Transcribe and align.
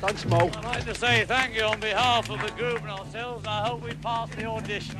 Thanks, 0.00 0.24
Mo. 0.26 0.38
I'd 0.38 0.64
like 0.64 0.84
to 0.84 0.94
say 0.94 1.24
thank 1.24 1.50
you 1.56 1.64
on 1.64 1.80
behalf 1.80 2.30
of 2.30 2.38
the 2.46 2.52
group 2.60 2.80
and 2.82 2.92
ourselves. 2.98 3.44
I 3.46 3.58
hope 3.66 3.82
we 3.82 3.94
pass 3.94 4.28
the 4.36 4.46
audition. 4.46 4.98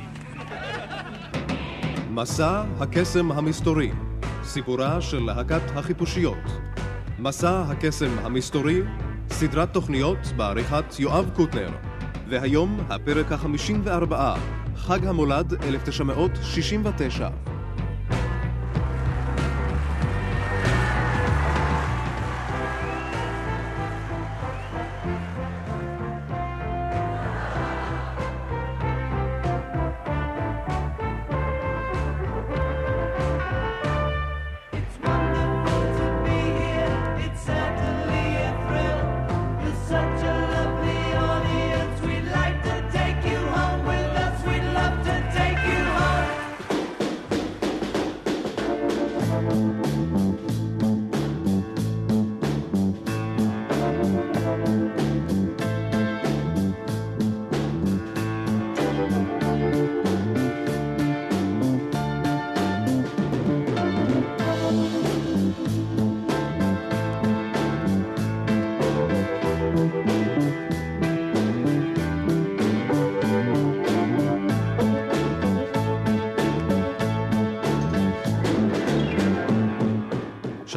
מסע 2.09 2.63
הקסם 2.79 3.31
המסתורי, 3.31 3.91
סיפורה 4.43 5.01
של 5.01 5.23
להקת 5.23 5.61
החיפושיות. 5.75 6.37
מסע 7.19 7.61
הקסם 7.61 8.19
המסתורי, 8.23 8.81
סדרת 9.29 9.73
תוכניות 9.73 10.17
בעריכת 10.35 10.99
יואב 10.99 11.29
קוטנר. 11.35 11.69
והיום 12.27 12.79
הפרק 12.89 13.31
ה-54, 13.31 14.13
חג 14.75 15.05
המולד 15.05 15.63
1969. 15.63 17.29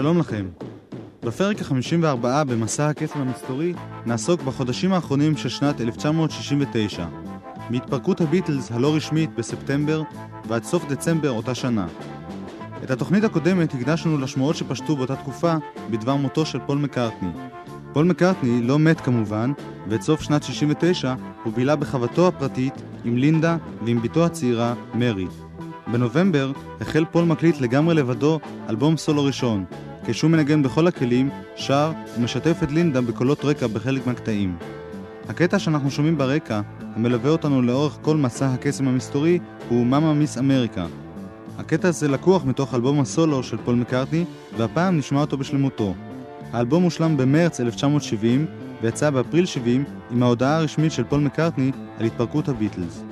שלום 0.03 0.19
לכם. 0.19 0.47
בפרק 1.23 1.63
ה-54 1.63 2.45
במסע 2.45 2.89
הקסם 2.89 3.21
המסתורי 3.21 3.75
נעסוק 4.07 4.43
בחודשים 4.43 4.93
האחרונים 4.93 5.37
של 5.37 5.49
שנת 5.49 5.81
1969, 5.81 7.07
מהתפרקות 7.71 8.21
הביטלס 8.21 8.73
הלא 8.73 8.95
רשמית 8.95 9.35
בספטמבר 9.35 10.03
ועד 10.49 10.65
סוף 10.65 10.85
דצמבר 10.89 11.31
אותה 11.31 11.55
שנה. 11.55 11.87
את 12.85 12.91
התוכנית 12.91 13.25
הקודמת 13.25 13.75
הקדשנו 13.75 14.19
לשמועות 14.19 14.57
שפשטו 14.57 14.97
באותה 14.97 15.17
תקופה 15.17 15.55
בדבר 15.91 16.17
מותו 16.17 16.47
של 16.47 16.59
פול 16.67 16.79
מקארטני. 16.79 17.31
פול 17.93 18.05
מקארטני 18.05 18.63
לא 18.63 18.79
מת 18.79 19.01
כמובן, 19.01 19.53
ואת 19.89 20.03
סוף 20.03 20.23
שנת 20.23 20.43
69 20.43 21.15
הוא 21.45 21.53
בילה 21.53 21.77
בחוותו 21.77 22.29
הפרטית 22.29 22.75
עם 23.05 23.17
לינדה 23.17 23.57
ועם 23.85 24.03
בתו 24.03 24.25
הצעירה, 24.25 24.75
מרי. 24.95 25.27
בנובמבר 25.87 26.53
החל 26.81 27.05
פול 27.05 27.25
מקליט 27.25 27.61
לגמרי 27.61 27.95
לבדו 27.95 28.41
אלבום 28.69 28.97
סולו 28.97 29.25
ראשון, 29.25 29.65
כשהוא 30.07 30.31
מנגן 30.31 30.63
בכל 30.63 30.87
הכלים, 30.87 31.31
שר 31.57 31.93
ומשתף 32.19 32.63
את 32.63 32.73
לינדה 32.73 33.01
בקולות 33.01 33.45
רקע 33.45 33.67
בחלק 33.67 34.07
מהקטעים. 34.07 34.57
הקטע 35.29 35.59
שאנחנו 35.59 35.91
שומעים 35.91 36.19
ברקע, 36.19 36.61
המלווה 36.97 37.31
אותנו 37.31 37.63
לאורך 37.63 37.99
כל 38.03 38.17
מסע 38.17 38.47
הקסם 38.47 38.89
המסתורי, 38.89 39.39
הוא 39.69 39.87
Momma 39.87 40.15
Miss 40.15 40.39
America. 40.39 40.87
הקטע 41.59 41.89
הזה 41.89 42.09
לקוח 42.09 42.45
מתוך 42.45 42.75
אלבום 42.75 43.01
הסולו 43.01 43.43
של 43.43 43.57
פול 43.57 43.75
מקארטני, 43.75 44.25
והפעם 44.57 44.99
נשמע 44.99 45.21
אותו 45.21 45.37
בשלמותו. 45.37 45.95
האלבום 46.53 46.83
הושלם 46.83 47.17
במרץ 47.17 47.61
1970, 47.61 48.47
ויצא 48.83 49.11
באפריל 49.11 49.47
70 49.47 49.85
עם 50.11 50.23
ההודעה 50.23 50.57
הרשמית 50.57 50.93
של 50.93 51.05
פול 51.05 51.21
מקארטני 51.21 51.73
על 51.99 52.07
התפרקות 52.07 52.49
הביטלס. 52.49 53.05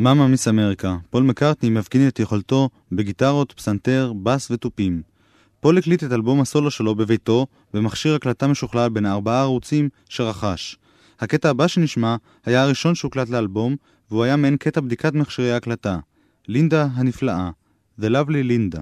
Momma 0.00 0.28
Miss 0.28 0.48
America, 0.48 0.96
פול 1.10 1.22
מקארטני 1.22 1.70
מפגין 1.70 2.08
את 2.08 2.18
יכולתו 2.18 2.68
בגיטרות, 2.92 3.52
פסנתר, 3.52 4.12
בס 4.22 4.50
ותופים. 4.50 5.02
פול 5.60 5.78
הקליט 5.78 6.04
את 6.04 6.12
אלבום 6.12 6.40
הסולו 6.40 6.70
שלו 6.70 6.94
בביתו 6.94 7.46
במכשיר 7.74 8.14
הקלטה 8.14 8.46
משוכלל 8.46 8.88
בן 8.88 9.06
ארבעה 9.06 9.40
ערוצים 9.40 9.88
שרכש. 10.08 10.76
הקטע 11.20 11.50
הבא 11.50 11.66
שנשמע 11.66 12.16
היה 12.46 12.62
הראשון 12.62 12.94
שהוקלט 12.94 13.28
לאלבום, 13.28 13.76
והוא 14.10 14.24
היה 14.24 14.36
מעין 14.36 14.56
קטע 14.56 14.80
בדיקת 14.80 15.14
מכשירי 15.14 15.52
ההקלטה. 15.52 15.98
לינדה 16.48 16.88
הנפלאה, 16.94 17.50
The 18.00 18.04
Lovely 18.04 18.50
Linda. 18.50 18.80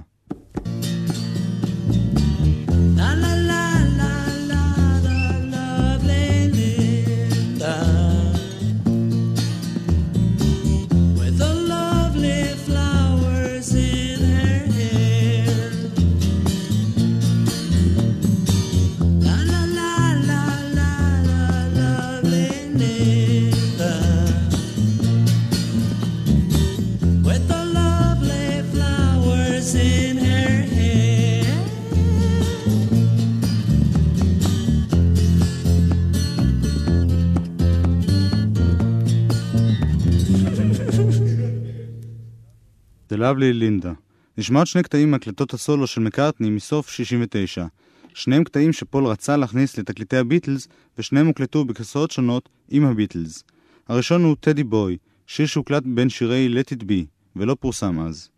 Lovely 43.19 43.61
Linda. 43.61 43.89
נשמע 44.37 44.59
עוד 44.59 44.67
שני 44.67 44.83
קטעים 44.83 45.11
מהקלטות 45.11 45.53
הסולו 45.53 45.87
של 45.87 46.01
מקארטני 46.01 46.49
מסוף 46.49 46.89
69. 46.89 47.65
שניהם 48.13 48.43
קטעים 48.43 48.73
שפול 48.73 49.05
רצה 49.05 49.37
להכניס 49.37 49.77
לתקליטי 49.77 50.17
הביטלס, 50.17 50.67
ושניהם 50.97 51.27
הוקלטו 51.27 51.65
בגרסאות 51.65 52.11
שונות 52.11 52.49
עם 52.69 52.85
הביטלס. 52.85 53.43
הראשון 53.87 54.23
הוא 54.23 54.35
טדי 54.39 54.63
בוי, 54.63 54.97
שיר 55.27 55.45
שהוקלט 55.45 55.83
בין 55.85 56.09
שירי 56.09 56.49
Let 56.53 56.73
It 56.73 56.83
Be, 56.83 57.05
ולא 57.35 57.55
פורסם 57.59 57.99
אז. 57.99 58.29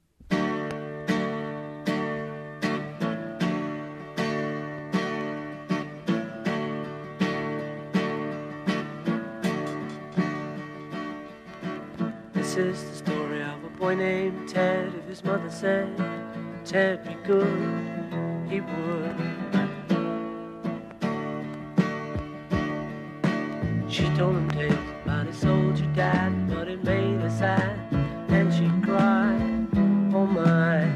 Mother 15.32 15.50
said 15.50 15.88
Ted 16.66 17.06
be 17.06 17.16
good, 17.26 17.64
he 18.50 18.60
would. 18.60 19.16
She 23.88 24.04
told 24.18 24.36
him 24.36 24.50
tales 24.52 24.74
about 25.06 25.28
his 25.28 25.38
soldier 25.38 25.90
dad, 25.96 26.50
but 26.50 26.68
it 26.68 26.84
made 26.84 27.22
her 27.22 27.30
sad, 27.30 27.80
and 28.28 28.54
she 28.54 28.68
cried, 28.86 29.68
Oh 30.14 30.26
my. 30.26 30.92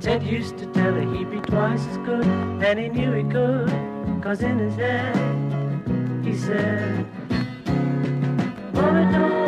Ted 0.00 0.22
used 0.22 0.56
to 0.56 0.66
tell 0.72 0.94
her 0.94 1.14
he'd 1.14 1.30
be 1.30 1.40
twice 1.40 1.84
as 1.86 1.98
good, 1.98 2.26
and 2.26 2.78
he 2.78 2.88
knew 2.88 3.12
he 3.12 3.24
could, 3.24 4.22
cause 4.22 4.40
in 4.40 4.58
his 4.58 4.76
head 4.76 6.24
he 6.24 6.34
said, 6.34 7.06
Mama, 8.72 9.12
don't 9.12 9.47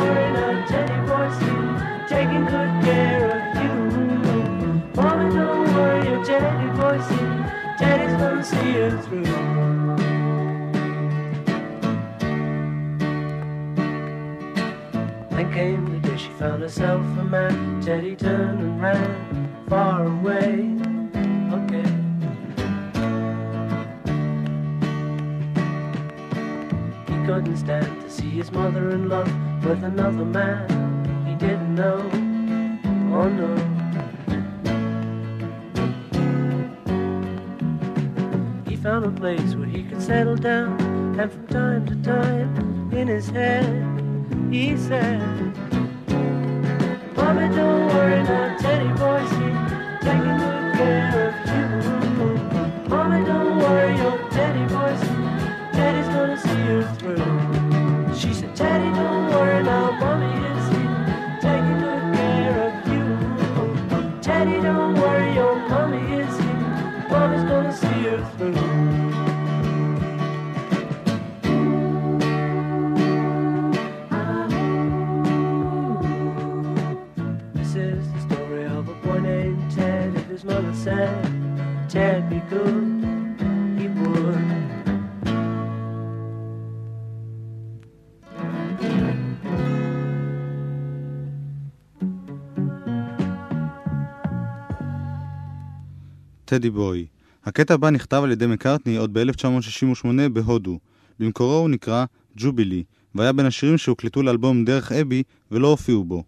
taking 2.11 2.45
good 2.45 2.83
care 2.83 3.25
of 3.31 3.63
you. 3.63 3.73
Mama, 4.97 5.33
don't 5.33 5.75
worry, 5.75 6.09
your 6.09 6.25
Teddy 6.25 6.69
boy's 6.77 7.09
here, 7.09 7.77
Teddy's 7.79 8.17
gonna 8.21 8.43
see 8.43 8.73
you 8.73 8.91
through. 9.03 9.25
Then 15.31 15.53
came 15.53 15.87
the 15.87 16.09
day 16.09 16.17
she 16.17 16.31
found 16.31 16.63
herself 16.63 17.01
a 17.01 17.23
man. 17.23 17.81
Teddy 17.81 18.17
turned 18.17 18.59
and 18.59 18.83
ran 18.83 19.65
far 19.69 20.05
away. 20.07 20.67
Okay. 21.59 21.91
He 27.07 27.25
couldn't 27.25 27.57
stand 27.57 28.01
to 28.01 28.11
see 28.11 28.31
his 28.31 28.51
mother 28.51 28.91
in 28.91 29.09
love 29.09 29.33
with 29.65 29.85
another 29.85 30.25
man 30.25 30.80
didn't 31.41 31.75
know. 31.75 31.99
Oh 33.17 33.29
no. 33.29 33.51
He 38.69 38.77
found 38.77 39.07
a 39.07 39.11
place 39.11 39.55
where 39.55 39.67
he 39.67 39.83
could 39.85 40.03
settle 40.03 40.37
down, 40.37 40.79
and 41.19 41.33
from 41.33 41.47
time 41.47 41.87
to 41.87 41.97
time, 42.03 42.93
in 42.93 43.09
his 43.09 43.29
head, 43.31 43.65
he 44.51 44.77
said, 44.77 45.21
Mommy, 47.17 47.49
don't 47.57 47.89
worry 47.89 48.23
now, 48.23 48.57
Teddy 48.59 48.89
boy's 48.99 49.31
here, 49.39 49.99
taking 50.03 50.37
good 50.37 50.77
care 50.77 51.30
said 80.85 81.25
Ted 81.93 82.31
be 82.31 82.41
good, 82.51 83.05
he. 83.79 83.87
טדי 96.45 96.71
בוי. 96.71 97.07
הקטע 97.45 97.75
הבא 97.75 97.91
נכתב 97.91 98.21
על 98.25 98.33
ידי 98.33 98.47
מקארטני 98.47 98.97
עוד 98.97 99.19
ב-1968 99.19 100.07
בהודו. 100.33 100.79
במקורו 101.19 101.59
הוא 101.59 101.71
נקרא 101.71 102.05
ג'ובילי, 102.37 102.85
והיה 103.15 103.33
בין 103.33 103.47
השירים 103.47 103.79
שהוקלטו 103.79 104.23
לאלבום 104.23 104.65
דרך 104.65 104.93
אבי 104.93 105.23
ולא 105.51 105.69
הופיעו 105.69 106.05
בו. 106.05 106.25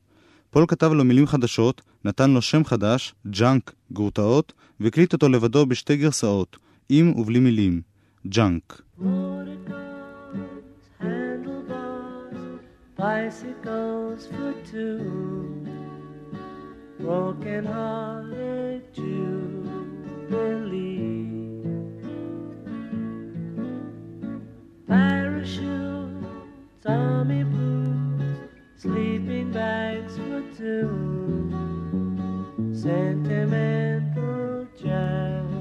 פול 0.52 0.64
כתב 0.68 0.92
לו 0.92 1.04
מילים 1.04 1.26
חדשות, 1.26 1.82
נתן 2.04 2.30
לו 2.30 2.42
שם 2.42 2.64
חדש, 2.64 3.14
Junk, 3.26 3.72
גרוטאות, 3.92 4.52
והקליט 4.80 5.12
אותו 5.12 5.28
לבדו 5.28 5.66
בשתי 5.66 5.96
גרסאות, 5.96 6.56
עם 6.88 7.12
ובלי 7.18 7.40
מילים, 7.40 7.82
Junk. 8.26 8.82
Bicycles 12.98 14.22
for. 14.30 14.52
Parachutes, 24.92 26.86
army 26.86 27.44
boots, 27.44 27.91
sleeping 28.82 29.52
bags 29.52 30.16
for 30.16 30.42
two, 30.58 30.90
sentimental 32.74 34.66
jamboree. 34.76 35.51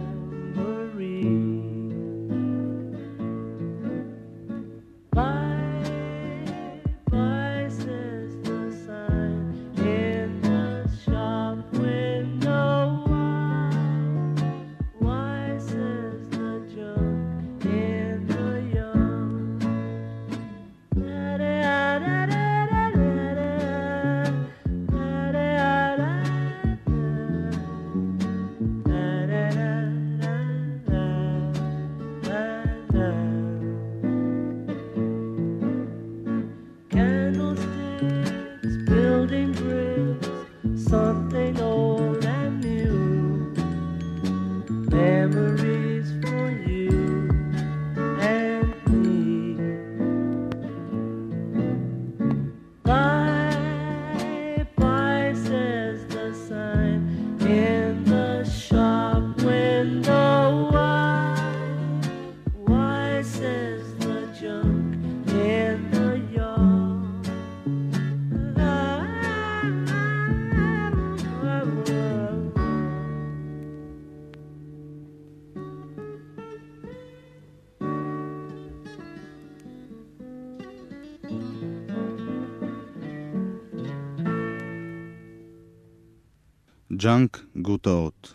Junk 87.01 87.45
גרוטאות. 87.57 88.33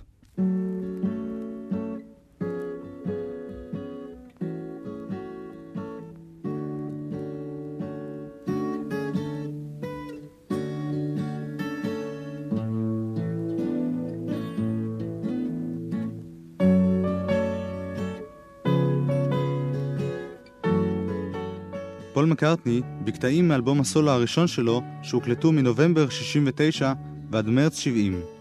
פול 22.12 22.24
מקארטני, 22.24 22.80
בקטעים 23.04 23.48
מאלבום 23.48 23.80
הסולו 23.80 24.10
הראשון 24.10 24.46
שלו, 24.46 24.82
שהוקלטו 25.02 25.52
מנובמבר 25.52 26.08
69 26.08 26.92
ועד 27.30 27.46
מרץ 27.46 27.78
70. 27.78 28.35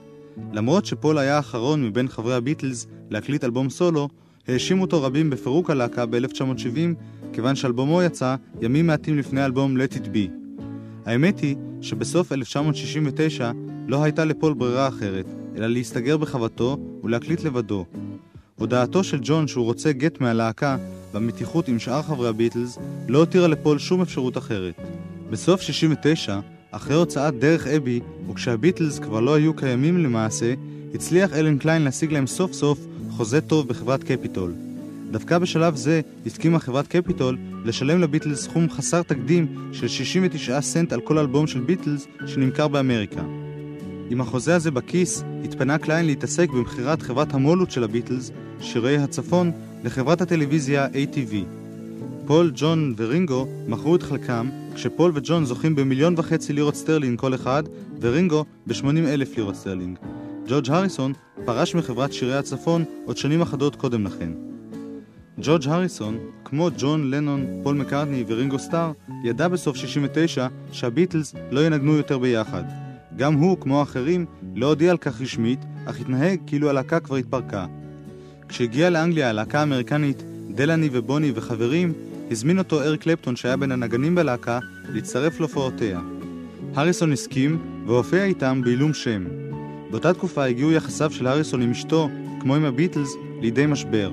למרות 0.54 0.86
שפול 0.86 1.18
היה 1.18 1.36
האחרון 1.36 1.84
מבין 1.84 2.08
חברי 2.08 2.36
הביטלס 2.36 2.88
להקליט 3.10 3.44
אלבום 3.44 3.70
סולו, 3.70 4.10
האשימו 4.48 4.82
אותו 4.82 5.04
רבים 5.04 5.30
בפירוק 5.30 5.70
הלהקה 5.70 6.06
ב-1970, 6.06 6.77
כיוון 7.34 7.56
שאלבומו 7.56 8.01
יצא 8.01 8.36
ימים 8.62 8.88
מעטים 8.88 9.18
לפני 9.18 9.46
אלבום 9.46 9.77
Let 9.77 9.94
It 9.94 10.06
Be. 10.06 10.30
האמת 11.06 11.39
היא 11.39 11.56
שבסוף 11.82 12.32
1969 12.32 13.51
לא 13.88 14.04
הייתה 14.04 14.25
לפול 14.25 14.54
ברירה 14.54 14.88
אחרת, 14.88 15.25
אלא 15.58 15.68
להסתגר 15.68 16.18
בחוותו 16.18 16.77
ולהקליט 17.04 17.44
לבדו. 17.44 17.86
הודעתו 18.56 19.04
של 19.04 19.20
ג'ון 19.22 19.48
שהוא 19.48 19.65
רוצה 19.65 19.92
גט 19.92 20.22
מהלהקה 20.22 20.77
והמתיחות 21.13 21.68
עם 21.68 21.80
שאר 21.80 22.01
חברי 22.01 22.30
הביטלס 22.30 22.80
לא 23.08 23.20
הותירה 23.20 23.48
לפול 23.48 23.80
שום 23.80 24.01
אפשרות 24.01 24.38
אחרת. 24.38 24.75
בסוף 25.30 25.62
69, 25.62 26.39
אחרי 26.75 26.96
הוצאת 26.96 27.39
דרך 27.39 27.67
אבי, 27.67 28.00
וכשהביטלס 28.29 29.00
כבר 29.00 29.20
לא 29.20 29.36
היו 29.36 29.53
קיימים 29.53 29.98
למעשה, 29.98 30.53
הצליח 30.94 31.34
אלן 31.34 31.58
קליין 31.58 31.82
להשיג 31.82 32.13
להם 32.13 32.27
סוף 32.27 32.53
סוף 32.53 32.79
חוזה 33.10 33.41
טוב 33.41 33.67
בחברת 33.67 34.03
קפיטול. 34.03 34.53
דווקא 35.12 35.38
בשלב 35.38 35.75
זה 35.75 36.01
הסכימה 36.25 36.60
חברת 36.60 36.88
קפיטול 36.88 37.38
לשלם 37.65 38.01
לביטלס 38.01 38.44
סכום 38.44 38.70
חסר 38.70 39.01
תקדים 39.03 39.70
של 39.72 39.88
69 39.88 40.62
סנט 40.62 40.94
על 40.94 41.01
כל 41.01 41.17
אלבום 41.17 41.48
של 41.48 41.60
ביטלס 41.60 42.08
שנמכר 42.25 42.67
באמריקה. 42.67 43.22
עם 44.10 44.22
החוזה 44.22 44.55
הזה 44.55 44.72
בכיס, 44.72 45.24
התפנה 45.44 45.77
קליין 45.77 46.05
להתעסק 46.05 46.50
במכירת 46.50 47.01
חברת 47.01 47.34
המו"לות 47.34 47.72
של 47.72 47.84
הביטלס, 47.84 48.32
שירי 48.62 48.98
הצפון, 48.98 49.51
לחברת 49.84 50.22
הטלוויזיה 50.22 50.88
ATV. 50.88 51.36
פול, 52.25 52.51
ג'ון 52.55 52.94
ורינגו 52.98 53.48
מכרו 53.67 53.96
את 53.96 54.03
חלקם, 54.03 54.50
כשפול 54.75 55.12
וג'ון 55.13 55.46
זוכים 55.46 55.75
במיליון 55.75 56.13
וחצי 56.17 56.53
לירות 56.53 56.75
סטרלינג 56.75 57.20
כל 57.20 57.36
אחד, 57.36 57.63
ורינגו 58.01 58.46
ב-80 58.67 59.08
אלף 59.08 59.38
לירות 59.38 59.55
סטרלינג. 59.55 59.98
ג'ורג' 60.48 60.70
הריסון 60.70 61.13
פרש 61.46 61.75
מחברת 61.75 62.13
שירי 62.13 62.38
הצפון 62.38 62.84
עוד 63.05 63.17
שנים 63.17 63.41
אחדות 63.41 63.75
קודם 63.75 64.05
לכן. 64.05 64.32
ג'ורג' 65.41 65.67
הריסון, 65.67 66.17
כמו 66.46 66.70
ג'ון 66.77 67.12
לנון, 67.12 67.46
פול 67.63 67.75
מקארטני 67.75 68.24
ורינגו 68.27 68.60
סטאר, 68.60 68.91
ידע 69.24 69.48
בסוף 69.48 69.75
69 69.75 70.48
שהביטלס 70.72 71.36
לא 71.51 71.65
ינגנו 71.65 71.94
יותר 71.94 72.17
ביחד. 72.17 72.63
גם 73.15 73.34
הוא, 73.34 73.58
כמו 73.60 73.79
האחרים, 73.79 74.25
לא 74.55 74.67
הודיע 74.67 74.91
על 74.91 74.98
כך 74.98 75.22
רשמית, 75.22 75.60
אך 75.86 76.00
התנהג 76.00 76.39
כאילו 76.48 76.70
הלהקה 76.70 77.00
כבר 77.00 77.15
התפרקה. 77.15 77.65
כשהגיע 78.50 78.89
לאנגליה 78.89 79.29
הלהקה 79.29 79.60
האמריקנית, 79.60 80.24
דלני 80.50 80.89
ובוני 80.91 81.32
וחברים, 81.36 81.94
הזמין 82.32 82.58
אותו 82.58 82.82
אריק 82.82 83.01
קלפטון 83.01 83.36
שהיה 83.36 83.58
בין 83.58 83.72
הנגנים 83.72 84.15
בלהקה, 84.15 84.60
להצטרף 84.89 85.39
להופעותיה. 85.39 86.00
הריסון 86.75 87.13
הסכים, 87.13 87.60
והופיע 87.88 88.24
איתם 88.24 88.62
בעילום 88.63 88.94
שם. 88.94 89.25
באותה 89.91 90.13
תקופה 90.13 90.46
הגיעו 90.46 90.72
יחסיו 90.72 91.12
של 91.12 91.27
הריסון 91.27 91.62
עם 91.62 91.72
אשתו, 91.72 92.10
כמו 92.39 92.55
עם 92.55 92.65
הביטלס, 92.65 93.15
לידי 93.41 93.65
משבר. 93.65 94.12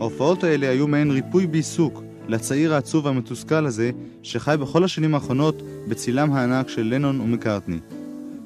ההופעות 0.00 0.44
האלה 0.44 0.68
היו 0.68 0.86
מעין 0.86 1.10
ריפוי 1.10 1.46
בעיסוק 1.46 2.02
לצעיר 2.28 2.74
העצוב 2.74 3.04
והמתוסכל 3.04 3.66
הזה, 3.66 3.90
שחי 4.22 4.54
בכל 4.60 4.84
השנים 4.84 5.14
האחרונות 5.14 5.62
בצילם 5.88 6.32
הענק 6.32 6.68
של 6.68 6.82
לנון 6.82 7.20
ומקארטני. 7.20 7.78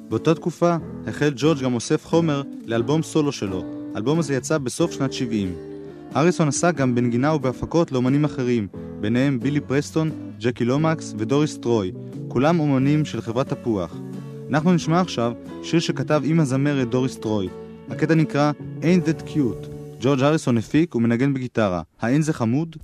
באותה 0.09 0.35
תקופה 0.35 0.75
החל 1.07 1.33
ג'ורג' 1.35 1.59
גם 1.59 1.73
אוסף 1.73 2.05
חומר 2.05 2.41
לאלבום 2.65 3.03
סולו 3.03 3.31
שלו. 3.31 3.63
האלבום 3.93 4.19
הזה 4.19 4.35
יצא 4.35 4.57
בסוף 4.57 4.91
שנת 4.91 5.13
70. 5.13 5.74
הריסון 6.15 6.47
עסק 6.47 6.75
גם 6.75 6.95
בנגינה 6.95 7.33
ובהפקות 7.33 7.91
לאומנים 7.91 8.25
אחרים, 8.25 8.67
ביניהם 8.99 9.39
בילי 9.39 9.59
פרסטון, 9.59 10.11
ג'קי 10.39 10.65
לומקס 10.65 11.13
ודוריס 11.17 11.57
טרוי, 11.57 11.91
כולם 12.27 12.59
אומנים 12.59 13.05
של 13.05 13.21
חברת 13.21 13.53
תפוח. 13.53 13.95
אנחנו 14.49 14.73
נשמע 14.73 15.01
עכשיו 15.01 15.31
שיר 15.63 15.79
שכתב 15.79 16.21
עם 16.25 16.39
הזמרת 16.39 16.89
דוריס 16.89 17.17
טרוי. 17.17 17.49
הקטע 17.89 18.15
נקרא 18.15 18.51
Ain't 18.81 19.07
That 19.07 19.29
Cute. 19.29 19.67
ג'ורג' 20.01 20.21
הריסון 20.21 20.57
הפיק 20.57 20.95
ומנגן 20.95 21.33
בגיטרה. 21.33 21.81
האין 22.01 22.21
זה 22.21 22.33
חמוד? 22.33 22.75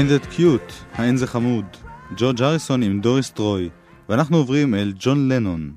Ain't 0.00 0.08
That 0.08 0.38
Cute, 0.38 0.72
האין 0.94 1.16
זה 1.16 1.26
חמוד. 1.26 1.64
ג'ורג' 2.16 2.42
הריסון 2.42 2.82
עם 2.82 3.00
דוריס 3.00 3.30
טרוי. 3.30 3.68
ואנחנו 4.08 4.36
עוברים 4.36 4.74
אל 4.74 4.92
ג'ון 4.98 5.28
לנון. 5.28 5.72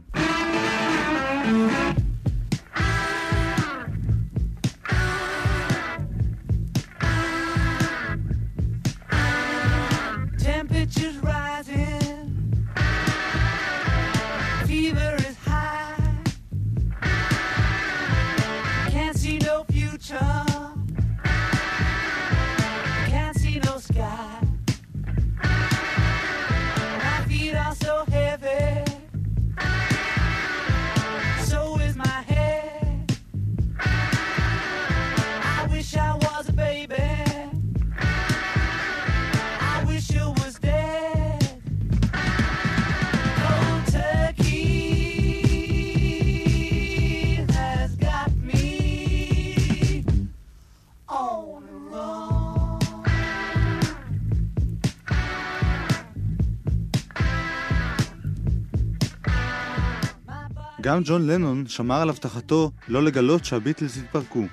גם 60.93 61.01
ג'ון 61.05 61.27
לנון 61.27 61.67
שמר 61.67 62.01
על 62.01 62.09
הבטחתו 62.09 62.71
לא 62.88 63.03
לגלות 63.03 63.45
שהביטלס 63.45 63.97
התפרקו. 63.97 64.45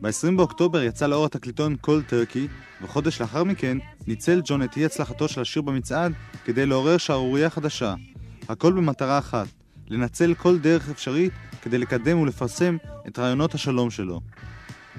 ב-20 0.00 0.36
באוקטובר 0.36 0.82
יצא 0.82 1.06
לאור 1.06 1.24
התקליטון 1.24 1.76
קול 1.76 2.02
טרקי, 2.02 2.48
וחודש 2.82 3.20
לאחר 3.20 3.44
מכן 3.44 3.78
ניצל 4.06 4.40
ג'ון 4.44 4.62
את 4.62 4.76
אי 4.76 4.84
הצלחתו 4.84 5.28
של 5.28 5.40
השיר 5.40 5.62
במצעד 5.62 6.12
כדי 6.44 6.66
לעורר 6.66 6.96
שערורייה 6.96 7.50
חדשה. 7.50 7.94
הכל 8.48 8.72
במטרה 8.72 9.18
אחת, 9.18 9.46
לנצל 9.88 10.34
כל 10.34 10.58
דרך 10.58 10.90
אפשרית 10.90 11.32
כדי 11.62 11.78
לקדם 11.78 12.18
ולפרסם 12.18 12.76
את 13.08 13.18
רעיונות 13.18 13.54
השלום 13.54 13.90
שלו. 13.90 14.20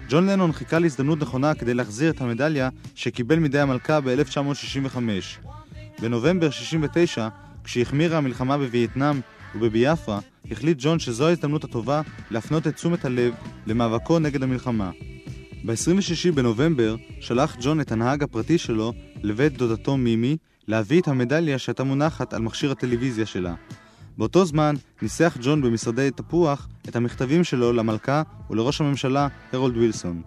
ג'ון 0.10 0.30
לנון 0.30 0.52
חיכה 0.52 0.80
להזדמנות 0.80 1.20
נכונה 1.20 1.54
כדי 1.56 1.74
להחזיר 1.74 2.12
את 2.12 2.22
המדליה 2.22 2.70
שקיבל 2.96 3.40
מידי 3.40 3.60
המלכה 3.60 4.02
ב-1965. 4.02 4.98
בנובמבר 6.02 6.50
69, 6.50 7.28
כשהחמירה 7.64 8.18
המלחמה 8.18 8.58
בווייטנאם 8.58 9.20
ובביאפרה, 9.58 10.20
החליט 10.52 10.78
ג'ון 10.82 11.00
שזו 11.00 11.28
ההזדמנות 11.28 11.64
הטובה 11.64 12.02
להפנות 12.32 12.68
את 12.68 12.76
תשומת 12.76 13.06
הלב 13.06 13.34
למאבקו 13.68 14.20
נגד 14.20 14.44
המלחמה. 14.44 14.92
ב-26 15.66 16.32
בנובמבר 16.34 16.96
שלח 17.20 17.58
ג'ון 17.62 17.82
את 17.82 17.92
הנהג 17.92 18.24
הפרטי 18.24 18.58
שלו 18.58 18.94
לבית 19.24 19.58
דודתו 19.58 19.98
מימי 19.98 20.38
להביא 20.68 21.02
את 21.02 21.08
המדליה 21.08 21.58
שהייתה 21.58 21.84
מונחת 21.84 22.34
על 22.34 22.42
מכשיר 22.42 22.72
הטלוויזיה 22.72 23.26
שלה. 23.26 23.56
באותו 24.18 24.46
זמן 24.46 24.76
ניסח 25.02 25.38
ג'ון 25.42 25.62
במשרדי 25.62 26.10
תפוח 26.16 26.68
את 26.90 26.96
המכתבים 26.96 27.44
שלו 27.44 27.74
למלכה 27.74 28.22
ולראש 28.50 28.82
הממשלה 28.82 29.28
הרולד 29.54 29.78
וילסון. 29.78 30.22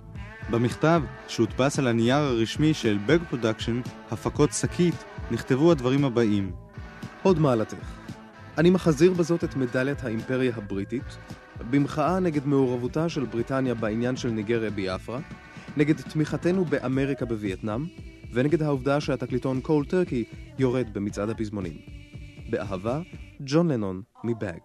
במכתב, 0.51 1.03
שהודפס 1.29 1.79
על 1.79 1.87
הנייר 1.87 2.17
הרשמי 2.17 2.75
של 2.75 2.99
Bag 3.07 3.19
Production, 3.29 3.81
הפקות 4.11 4.53
שקית, 4.53 4.95
נכתבו 5.31 5.73
הדברים 5.73 6.05
הבאים 6.05 6.53
הוד 7.23 7.39
מעלתך, 7.39 8.00
אני 8.61 8.71
מחזיר 8.71 9.13
בזאת 9.13 9.45
את 9.45 9.57
מדליית 9.57 10.05
האימפריה 10.05 10.53
הבריטית, 10.57 11.03
במחאה 11.71 12.21
נגד 12.21 12.47
מעורבותה 12.47 13.09
של 13.09 13.25
בריטניה 13.25 13.75
בעניין 13.75 14.17
של 14.17 14.31
ניגריה 14.31 14.71
ביאפרה, 14.71 15.21
נגד 15.77 16.01
תמיכתנו 16.01 16.65
באמריקה 16.65 17.25
בווייטנאם, 17.27 17.87
ונגד 18.33 18.63
העובדה 18.63 19.01
שהתקליטון 19.01 19.61
Cold 19.61 19.85
Turkey 19.85 20.25
יורד 20.59 20.87
במצעד 20.93 21.31
הפזמונים. 21.31 21.73
באהבה, 22.51 23.01
ג'ון 23.41 23.71
לנון 23.71 24.03
מ 24.25 24.32
Bag. 24.32 24.61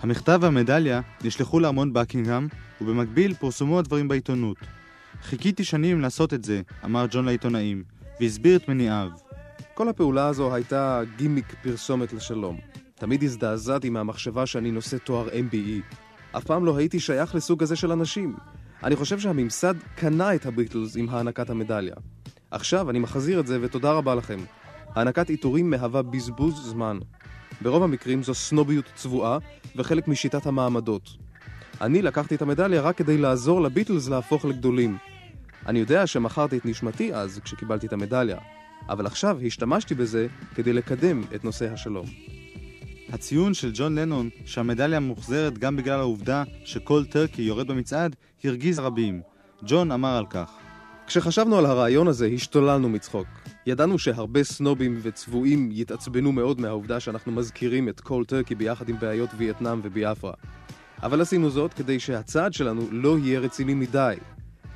המכתב 0.00 0.38
והמדליה 0.42 1.00
נשלחו 1.24 1.60
לארמון 1.60 1.92
בקינגהם, 1.92 2.48
ובמקביל 2.80 3.34
פורסמו 3.34 3.78
הדברים 3.78 4.08
בעיתונות. 4.08 4.56
חיכיתי 5.22 5.64
שנים 5.64 6.00
לעשות 6.00 6.34
את 6.34 6.44
זה, 6.44 6.62
אמר 6.84 7.06
ג'ון 7.10 7.24
לעיתונאים, 7.24 7.82
והסביר 8.20 8.56
את 8.56 8.68
מניעיו. 8.68 9.10
כל 9.74 9.88
הפעולה 9.88 10.26
הזו 10.26 10.54
הייתה 10.54 11.02
גימיק 11.16 11.54
פרסומת 11.62 12.12
לשלום. 12.12 12.58
תמיד 12.98 13.22
הזדעזעתי 13.22 13.90
מהמחשבה 13.90 14.46
שאני 14.46 14.70
נושא 14.70 14.96
תואר 14.96 15.28
MBE. 15.28 15.96
אף 16.36 16.44
פעם 16.44 16.64
לא 16.64 16.76
הייתי 16.76 17.00
שייך 17.00 17.34
לסוג 17.34 17.62
הזה 17.62 17.76
של 17.76 17.92
אנשים. 17.92 18.36
אני 18.84 18.96
חושב 18.96 19.18
שהממסד 19.18 19.74
קנה 19.94 20.34
את 20.34 20.46
הביטלס 20.46 20.96
עם 20.96 21.08
הענקת 21.08 21.50
המדליה. 21.50 21.94
עכשיו 22.50 22.90
אני 22.90 22.98
מחזיר 22.98 23.40
את 23.40 23.46
זה 23.46 23.58
ותודה 23.62 23.92
רבה 23.92 24.14
לכם. 24.14 24.38
הענקת 24.94 25.28
עיטורים 25.28 25.70
מהווה 25.70 26.02
בזבוז 26.02 26.70
זמן. 26.70 26.98
ברוב 27.62 27.82
המקרים 27.82 28.22
זו 28.22 28.34
סנוביות 28.34 28.84
צבועה 28.94 29.38
וחלק 29.76 30.08
משיטת 30.08 30.46
המעמדות. 30.46 31.10
אני 31.80 32.02
לקחתי 32.02 32.34
את 32.34 32.42
המדליה 32.42 32.80
רק 32.80 32.96
כדי 32.96 33.18
לעזור 33.18 33.62
לביטלס 33.62 34.08
להפוך 34.08 34.44
לגדולים. 34.44 34.96
אני 35.66 35.78
יודע 35.78 36.06
שמכרתי 36.06 36.58
את 36.58 36.66
נשמתי 36.66 37.14
אז 37.14 37.40
כשקיבלתי 37.44 37.86
את 37.86 37.92
המדליה, 37.92 38.38
אבל 38.88 39.06
עכשיו 39.06 39.38
השתמשתי 39.46 39.94
בזה 39.94 40.26
כדי 40.54 40.72
לקדם 40.72 41.22
את 41.34 41.44
נושא 41.44 41.72
השלום. 41.72 42.06
הציון 43.12 43.54
של 43.54 43.70
ג'ון 43.74 43.98
לנון 43.98 44.28
שהמדליה 44.44 45.00
מוחזרת 45.00 45.58
גם 45.58 45.76
בגלל 45.76 46.00
העובדה 46.00 46.42
שכל 46.64 47.04
טרקי 47.04 47.42
יורד 47.42 47.66
במצעד 47.66 48.16
הרגיז 48.44 48.78
רבים. 48.78 49.20
ג'ון 49.62 49.92
אמר 49.92 50.16
על 50.16 50.26
כך 50.30 50.50
כשחשבנו 51.06 51.58
על 51.58 51.66
הרעיון 51.66 52.08
הזה, 52.08 52.26
השתוללנו 52.26 52.88
מצחוק. 52.88 53.26
ידענו 53.66 53.98
שהרבה 53.98 54.44
סנובים 54.44 54.98
וצבועים 55.02 55.68
יתעצבנו 55.72 56.32
מאוד 56.32 56.60
מהעובדה 56.60 57.00
שאנחנו 57.00 57.32
מזכירים 57.32 57.88
את 57.88 58.00
קול 58.00 58.24
טרקי 58.24 58.54
ביחד 58.54 58.88
עם 58.88 58.98
בעיות 58.98 59.30
וייטנאם 59.36 59.80
וביאפרה. 59.82 60.32
אבל 61.02 61.20
עשינו 61.20 61.50
זאת 61.50 61.74
כדי 61.74 62.00
שהצעד 62.00 62.52
שלנו 62.52 62.82
לא 62.90 63.18
יהיה 63.18 63.40
רציני 63.40 63.74
מדי. 63.74 64.16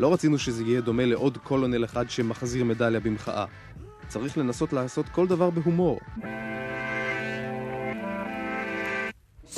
לא 0.00 0.12
רצינו 0.12 0.38
שזה 0.38 0.64
יהיה 0.64 0.80
דומה 0.80 1.04
לעוד 1.04 1.36
קולונל 1.36 1.84
אחד 1.84 2.10
שמחזיר 2.10 2.64
מדליה 2.64 3.00
במחאה. 3.00 3.44
צריך 4.08 4.38
לנסות 4.38 4.72
לעשות 4.72 5.08
כל 5.08 5.26
דבר 5.26 5.50
בהומור. 5.50 6.00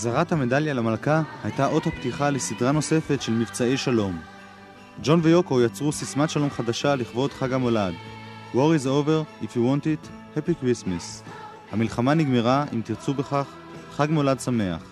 החזרת 0.00 0.32
המדליה 0.32 0.74
למלכה 0.74 1.22
הייתה 1.44 1.66
אות 1.66 1.86
הפתיחה 1.86 2.30
לסדרה 2.30 2.72
נוספת 2.72 3.22
של 3.22 3.32
מבצעי 3.32 3.76
שלום. 3.76 4.20
ג'ון 5.02 5.20
ויוקו 5.22 5.60
יצרו 5.60 5.92
סיסמת 5.92 6.30
שלום 6.30 6.50
חדשה 6.50 6.94
לכבוד 6.94 7.32
חג 7.32 7.52
המולד 7.52 7.94
War 8.54 8.56
is 8.56 8.86
over, 8.86 9.44
if 9.44 9.46
you 9.46 9.58
want 9.58 9.84
it, 9.84 10.08
Happy 10.36 10.64
Christmas. 10.64 11.30
המלחמה 11.72 12.14
נגמרה, 12.14 12.64
אם 12.72 12.80
תרצו 12.84 13.14
בכך, 13.14 13.46
חג 13.92 14.08
מולד 14.10 14.40
שמח. 14.40 14.82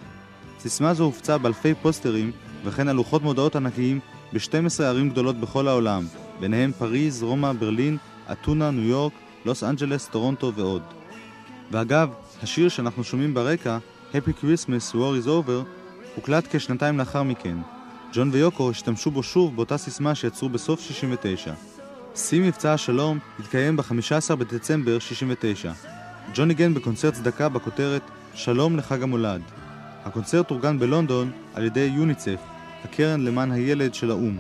סיסמה 0.59 0.95
זו 0.95 1.05
הופצה 1.05 1.39
באלפי 1.39 1.75
פוסטרים, 1.83 2.33
וכן 2.65 2.89
על 2.89 2.97
לוחות 2.97 3.23
מודעות 3.23 3.57
ענקיים 3.57 4.01
ב-12 4.33 4.83
ערים 4.83 5.11
גדולות 5.11 5.37
בכל 5.37 5.69
העולם, 5.69 6.07
ביניהם 6.41 6.73
פריז, 6.73 7.23
רומא, 7.23 7.53
ברלין, 7.53 7.97
אתונה, 8.33 8.71
ניו 8.71 8.85
יורק, 8.85 9.13
לוס 9.45 9.65
אנג'לס, 9.65 10.09
טורונטו 10.09 10.53
ועוד. 10.55 10.83
ואגב, 11.71 12.11
השיר 12.43 12.69
שאנחנו 12.69 13.05
שומעים 13.05 13.35
ברקע, 13.35 13.79
Happy 14.13 14.33
Christmas, 14.33 14.95
War 14.95 15.15
is 15.23 15.27
over, 15.27 15.65
הוקלט 16.15 16.57
כשנתיים 16.57 16.99
לאחר 16.99 17.23
מכן. 17.23 17.57
ג'ון 18.13 18.31
ויוקו 18.33 18.71
השתמשו 18.71 19.11
בו 19.11 19.23
שוב 19.23 19.57
באותה 19.57 19.79
סיסמה 19.79 20.15
שיצרו 20.15 20.49
בסוף 20.49 20.81
69. 20.81 21.53
שיא 22.15 22.43
מבצע 22.43 22.73
השלום 22.73 23.19
התקיים 23.39 23.77
ב-15 23.77 24.35
בדצמבר 24.35 24.99
69. 24.99 25.73
ג'ון 26.35 26.49
ניגן 26.49 26.75
בקונצרט 26.75 27.15
צדקה 27.15 27.49
בכותרת 27.49 28.03
שלום 28.35 28.77
לחג 28.77 29.03
המולד. 29.03 29.43
הקונצרט 30.05 30.51
אורגן 30.51 30.79
בלונדון 30.79 31.31
על 31.55 31.65
ידי 31.65 31.93
יוניצף, 31.95 32.41
הקרן 32.85 33.21
למען 33.21 33.53
הילד 33.53 33.95
של 33.95 34.11
האו"ם. 34.11 34.39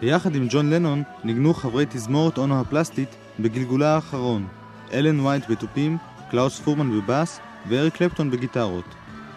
ביחד 0.00 0.34
עם 0.34 0.46
ג'ון 0.50 0.70
לנון 0.70 1.02
ניגנו 1.24 1.54
חברי 1.54 1.86
תזמורת 1.88 2.38
אונו 2.38 2.60
הפלסטית 2.60 3.16
בגלגולה 3.40 3.94
האחרון, 3.94 4.46
אלן 4.92 5.20
וייט 5.20 5.50
בתופים, 5.50 5.98
קלאוס 6.30 6.60
פורמן 6.60 7.00
בבאס 7.00 7.40
ואריק 7.68 7.94
קלפטון 7.94 8.30
בגיטרות. 8.30 8.84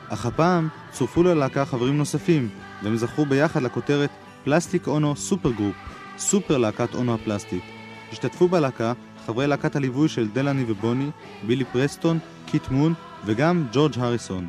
אך 0.09 0.25
הפעם 0.25 0.67
צורפו 0.91 1.23
ללהקה 1.23 1.65
חברים 1.65 1.97
נוספים, 1.97 2.49
והם 2.83 2.95
זכו 2.95 3.25
ביחד 3.25 3.61
לכותרת 3.61 4.09
Plastic 4.43 4.87
Ono 4.87 5.15
Super 5.15 5.51
Group, 5.51 5.75
סופר 6.17 6.57
להקת 6.57 6.95
אונו 6.95 7.13
הפלסטית. 7.13 7.63
השתתפו 8.11 8.47
בלהקה 8.47 8.93
חברי 9.25 9.47
להקת 9.47 9.75
הליווי 9.75 10.09
של 10.09 10.27
דלני 10.27 10.65
ובוני, 10.67 11.09
בילי 11.47 11.65
פרסטון, 11.65 12.19
קיט 12.45 12.69
מון 12.69 12.93
וגם 13.25 13.65
ג'ורג' 13.73 13.99
הריסון. 13.99 14.47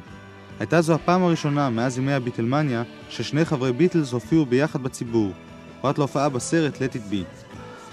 הייתה 0.60 0.80
זו 0.80 0.94
הפעם 0.94 1.22
הראשונה 1.22 1.70
מאז 1.70 1.98
ימי 1.98 2.12
הביטלמניה 2.12 2.82
ששני 3.08 3.44
חברי 3.44 3.72
ביטלס 3.72 4.12
הופיעו 4.12 4.46
ביחד 4.46 4.82
בציבור, 4.82 5.32
פרט 5.80 5.98
להופעה 5.98 6.28
בסרט 6.28 6.76
Let 6.76 6.94
It 6.94 7.12
Be. 7.12 7.24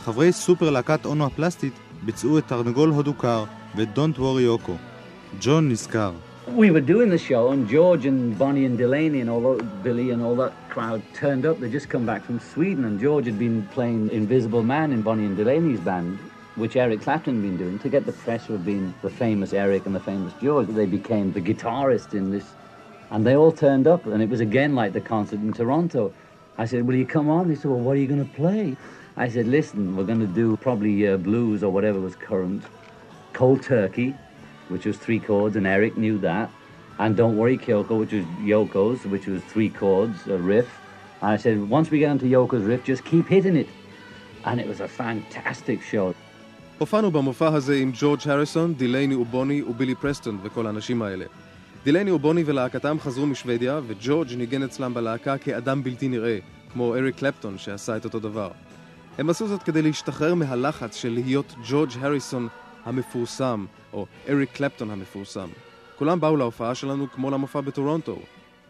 חברי 0.06 0.32
סופר 0.32 0.69
להקת 0.69 1.06
אונו 1.06 1.25
הפלסטית 1.25 1.73
ביצעו 2.04 2.38
את 2.38 2.47
תרנגול 2.47 2.89
הודו 2.89 3.13
קר 3.13 3.43
ואת 3.75 3.88
Don't 3.95 4.17
Worry 4.17 4.41
יוקו. 4.41 4.75
ג'ון 5.40 5.69
נזכר. 5.69 6.12
we 6.49 6.71
were 6.71 6.81
doing 6.81 7.09
the 7.09 7.19
show, 7.19 7.53
and 7.53 7.67
George 7.67 8.05
and 8.05 8.38
Bonnie 8.38 8.67
and 8.67 8.77
Delaney 8.77 9.21
and 9.21 9.31
all 9.31 9.40
that, 9.40 9.83
Billy 9.83 10.11
and 10.11 10.23
all 10.23 10.37
that 10.37 10.53
crowd 10.69 11.01
turned 11.14 11.47
up. 11.47 11.59
They'd 11.59 11.73
just 11.73 11.88
come 11.88 12.05
back 12.05 12.23
from 12.23 12.38
Sweden, 12.38 12.85
and 12.85 13.01
George 13.01 13.25
had 13.25 13.38
been 13.38 13.67
playing 13.69 14.11
Invisible 14.11 14.62
Man 14.62 14.93
in 14.93 15.01
Bonnie 15.01 15.25
and 15.25 15.37
Delaney's 15.37 15.81
band, 15.81 16.19
which 16.57 16.77
Eric 16.77 17.01
Clapton 17.01 17.37
had 17.37 17.43
been 17.43 17.57
doing, 17.57 17.79
to 17.79 17.88
get 17.88 18.05
the 18.05 18.12
pressure 18.12 18.55
of 18.55 18.64
being 18.67 18.93
the 19.01 19.09
famous 19.09 19.55
Eric 19.55 19.87
and 19.87 19.95
the 19.95 20.01
famous 20.01 20.35
George. 20.43 20.69
They 20.69 20.85
became 20.85 21.33
the 21.33 21.40
guitarist 21.40 22.12
in 22.12 22.31
this, 22.31 22.45
and 23.11 23.27
they 23.27 23.37
all 23.37 23.53
turned 23.53 23.87
up, 23.87 24.05
and 24.05 24.23
it 24.23 24.29
was 24.29 24.40
again 24.40 24.75
like 24.75 24.93
the 24.93 25.01
concert 25.01 25.40
in 25.40 25.53
Toronto. 25.55 26.12
I 26.59 26.67
said, 26.67 26.87
Will 26.87 26.95
you 26.95 27.07
come 27.07 27.31
on? 27.31 27.49
They 27.49 27.55
said, 27.55 27.71
Well, 27.71 27.81
what 27.81 27.97
are 27.97 28.01
you 28.01 28.07
going 28.07 28.25
to 28.25 28.35
play? 28.35 28.77
I 29.17 29.29
said, 29.29 29.47
listen, 29.47 29.97
we're 29.97 30.05
going 30.05 30.19
to 30.21 30.27
do 30.27 30.57
probably 30.57 31.07
uh, 31.07 31.17
blues 31.19 31.62
or 31.62 31.71
whatever 31.71 32.01
was 32.01 32.17
current. 32.17 32.64
Cold 33.33 33.62
Turkey, 33.62 34.12
Which 34.72 34.86
was 34.90 34.98
three 35.06 35.20
chords, 35.30 35.56
and 35.58 35.66
Eric 35.68 35.94
knew 36.04 36.18
that. 36.30 36.48
And 37.02 37.16
Don't 37.22 37.38
Worry 37.42 37.58
Kyoko, 37.66 37.94
which 38.02 38.14
was 38.18 38.26
Yoko's, 38.54 39.00
which 39.14 39.28
was 39.32 39.42
three 39.54 39.72
chords, 39.82 40.18
a 40.28 40.40
riff. 40.52 40.70
And 41.22 41.30
I 41.36 41.38
said, 41.44 41.56
once 41.78 41.88
we 41.92 41.98
get 42.04 42.12
into 42.16 42.28
Yoko's 42.38 42.66
riff, 42.72 42.82
just 42.92 43.04
keep 43.12 43.26
hitting 43.36 43.58
it. 43.64 43.70
And 44.48 44.56
it 44.62 44.68
was 44.68 44.80
a 44.80 44.88
fantastic 44.88 45.82
show. 45.92 46.14
הופענו 46.78 47.12
במופע 47.12 47.48
הזה 47.48 47.76
עם 47.76 47.92
ג'ורג' 47.94 48.20
הריסון, 48.26 48.74
דילייני 48.74 49.16
ובוני 49.16 49.62
ובילי 49.62 49.96
פרסטון 49.96 50.38
וכל 50.44 50.68
האנשים 50.68 51.02
האלה. 51.02 51.26
דילייני 51.84 52.12
ובוני 52.12 52.44
ולהקתם 52.46 52.98
חזרו 53.00 53.26
משוודיה, 53.26 53.80
וג'ורג' 53.88 54.34
ניגן 54.38 54.64
אצלם 54.64 54.94
בלהקה 54.94 55.38
כאדם 55.38 55.84
בלתי 55.84 56.08
נראה, 56.08 56.38
כמו 56.74 56.96
אריק 56.96 57.16
קלפטון 57.16 57.58
שעשה 57.58 57.98
את 57.98 58.06
אותו 58.06 58.20
דבר. 58.20 58.52
הם 59.18 59.30
עשו 59.30 59.48
זאת 59.48 59.64
כדי 59.64 59.82
להשתחרר 59.82 60.36
מהלחץ 60.36 60.96
של 60.96 61.10
להיות 61.10 61.56
ג'ורג' 61.70 61.90
הריסון 62.00 62.48
המפורסם, 62.86 63.66
או 63.93 64.06
אריק 64.30 64.52
קלפטון 64.52 64.91
המפורסם. 64.91 65.49
כולם 65.95 66.19
באו 66.19 66.38
להופעה 66.38 66.75
שלנו 66.75 67.12
כמו 67.12 67.32
למופע 67.32 67.62
בטורונטו. 67.62 68.19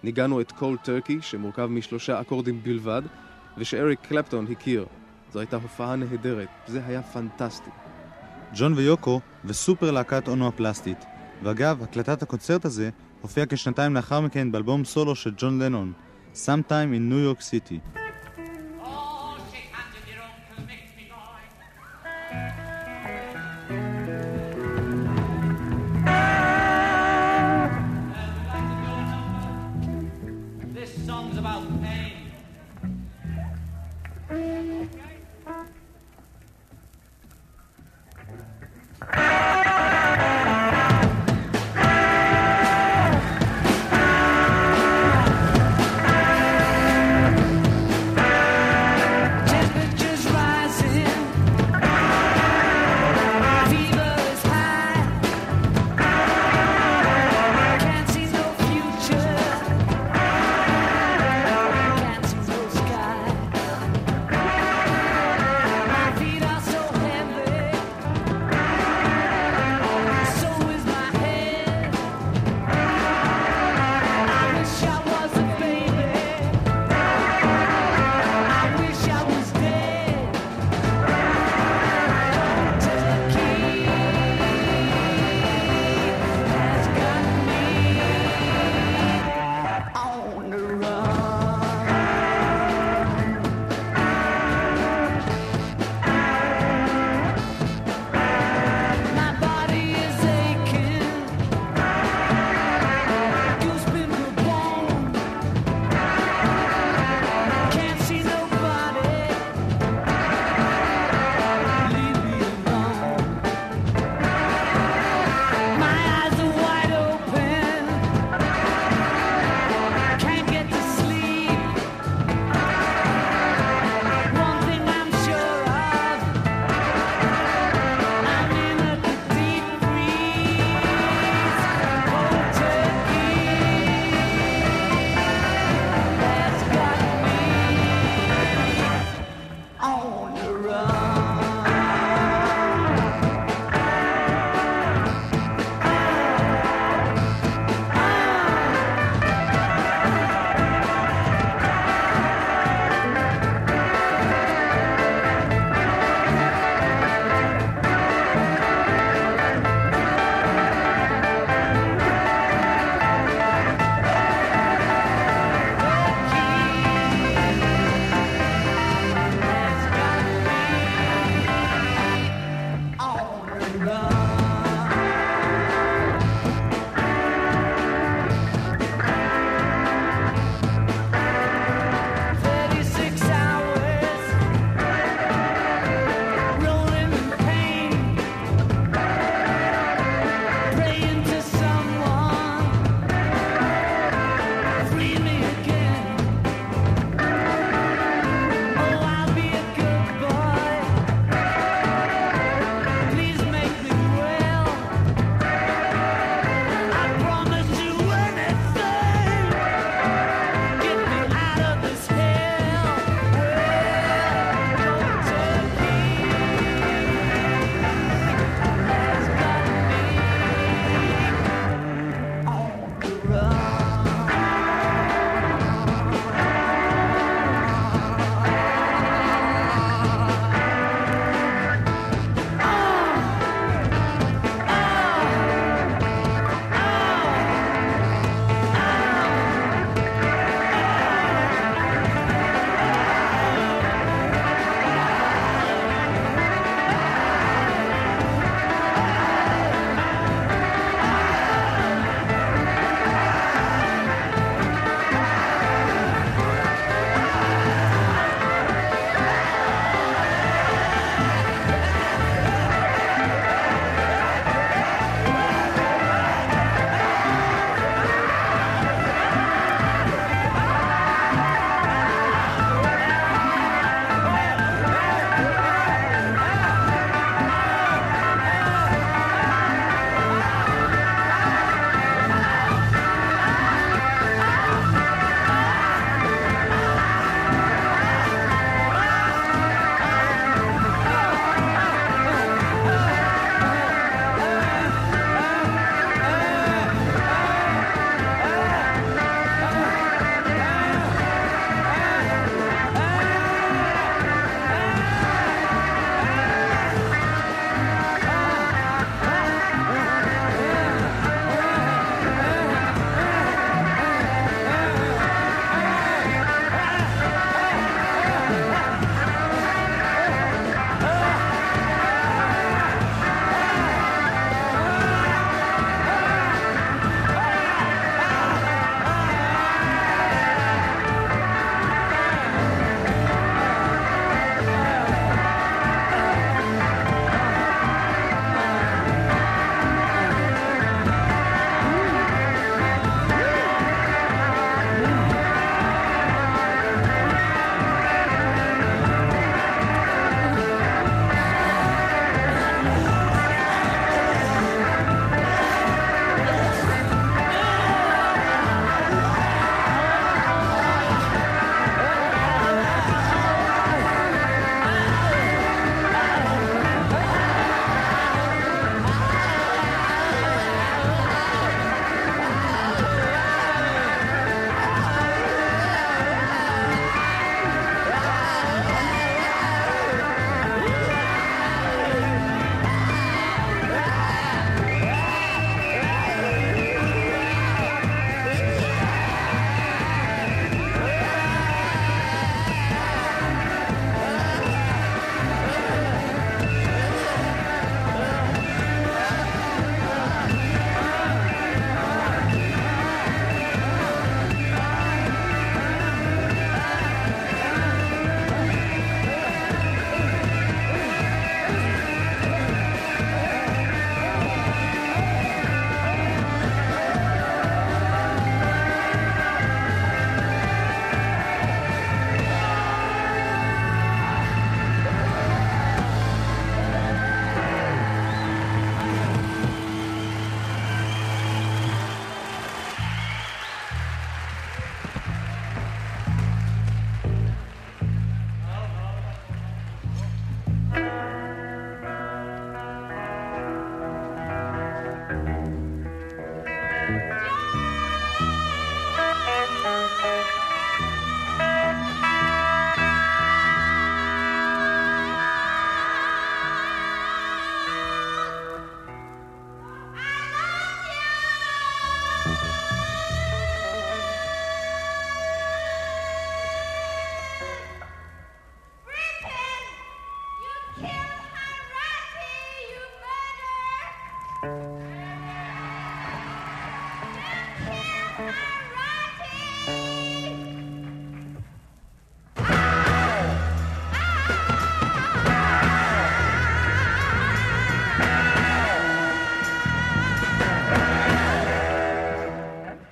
ניגנו 0.03 0.41
את 0.41 0.51
Cold 0.51 0.77
Turkey, 0.83 1.17
שמורכב 1.21 1.65
משלושה 1.65 2.21
אקורדים 2.21 2.63
בלבד, 2.63 3.01
ושאריק 3.57 3.99
קלפטון 4.01 4.47
הכיר. 4.51 4.85
זו 5.33 5.39
הייתה 5.39 5.55
הופעה 5.55 5.95
נהדרת, 5.95 6.47
זה 6.67 6.81
היה 6.85 7.03
פנטסטי. 7.03 7.69
ג'ון 8.55 8.73
ויוקו 8.73 9.21
וסופר 9.45 9.91
להקת 9.91 10.27
אונו 10.27 10.47
הפלסטית. 10.47 11.05
ואגב, 11.43 11.83
הקלטת 11.83 12.21
הקונצרט 12.23 12.65
הזה 12.65 12.89
הופיע 13.21 13.45
כשנתיים 13.49 13.95
לאחר 13.95 14.21
מכן 14.21 14.51
באלבום 14.51 14.85
סולו 14.85 15.15
של 15.15 15.33
ג'ון 15.37 15.61
לנון, 15.61 15.93
Sometime 16.33 16.93
in 16.93 17.09
New 17.09 17.21
York 17.23 17.41
City. 17.41 18.08
Song's 31.09 31.39
about 31.39 31.63
pain. 31.81 32.18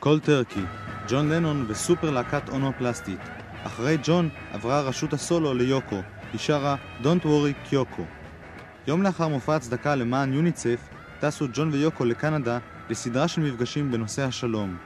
קול 0.08 0.20
טרקי, 0.20 0.62
ג'ון 1.10 1.30
לנון 1.30 1.66
וסופר 1.68 2.10
להקת 2.10 2.50
אונופלסטית. 2.50 3.20
אחרי 3.64 3.98
ג'ון 4.04 4.30
עברה 4.52 4.82
רשות 4.82 5.14
הסולו 5.14 5.54
ליוקו, 5.54 6.02
היא 6.32 6.40
שרה 6.40 6.76
Don't 7.02 7.26
Worry 7.26 7.70
קיוקו. 7.70 8.04
יום 8.88 9.04
לאחר 9.04 9.28
מופע 9.28 9.56
הצדקה 9.56 9.96
למען 9.96 10.34
יוניצף, 10.34 10.80
טסו 11.20 11.48
ג'ון 11.54 11.70
ויוקו 11.72 12.06
לקנדה 12.06 12.60
לסדרה 12.90 13.28
של 13.28 13.42
מפגשים 13.42 13.92
בנושא 13.92 14.24
השלום. 14.24 14.78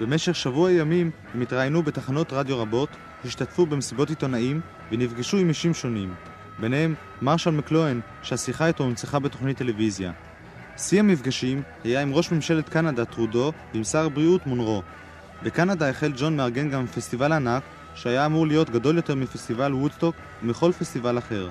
במשך 0.00 0.34
שבוע 0.34 0.70
ימים 0.70 1.10
הם 1.34 1.40
התראיינו 1.40 1.82
בתחנות 1.82 2.32
רדיו 2.32 2.58
רבות, 2.58 2.88
השתתפו 3.24 3.66
במסיבות 3.66 4.10
עיתונאים 4.10 4.60
ונפגשו 4.92 5.36
עם 5.36 5.48
אישים 5.48 5.74
שונים, 5.74 6.14
ביניהם 6.58 6.94
מרשל 7.22 7.50
מקלוהן, 7.50 8.00
שהשיחה 8.22 8.66
איתו 8.66 8.84
הונצחה 8.84 9.18
בתוכנית 9.18 9.56
טלוויזיה. 9.58 10.12
שיא 10.76 11.00
המפגשים 11.00 11.62
היה 11.84 12.02
עם 12.02 12.14
ראש 12.14 12.32
ממשלת 12.32 12.68
קנדה 12.68 13.04
טרודו 13.04 13.52
ועם 13.74 13.84
שר 13.84 14.06
הבריאות 14.06 14.46
מונרו. 14.46 14.82
בקנדה 15.42 15.90
החל 15.90 16.12
ג'ון 16.16 16.36
מארגן 16.36 16.70
גם 16.70 16.86
פסטיבל 16.86 17.32
ענק, 17.32 17.62
שהיה 17.94 18.26
אמור 18.26 18.46
להיות 18.46 18.70
גדול 18.70 18.96
יותר 18.96 19.14
מפסטיבל 19.14 19.74
וודסטוק 19.74 20.14
ומכל 20.42 20.72
פסטיבל 20.72 21.18
אחר. 21.18 21.48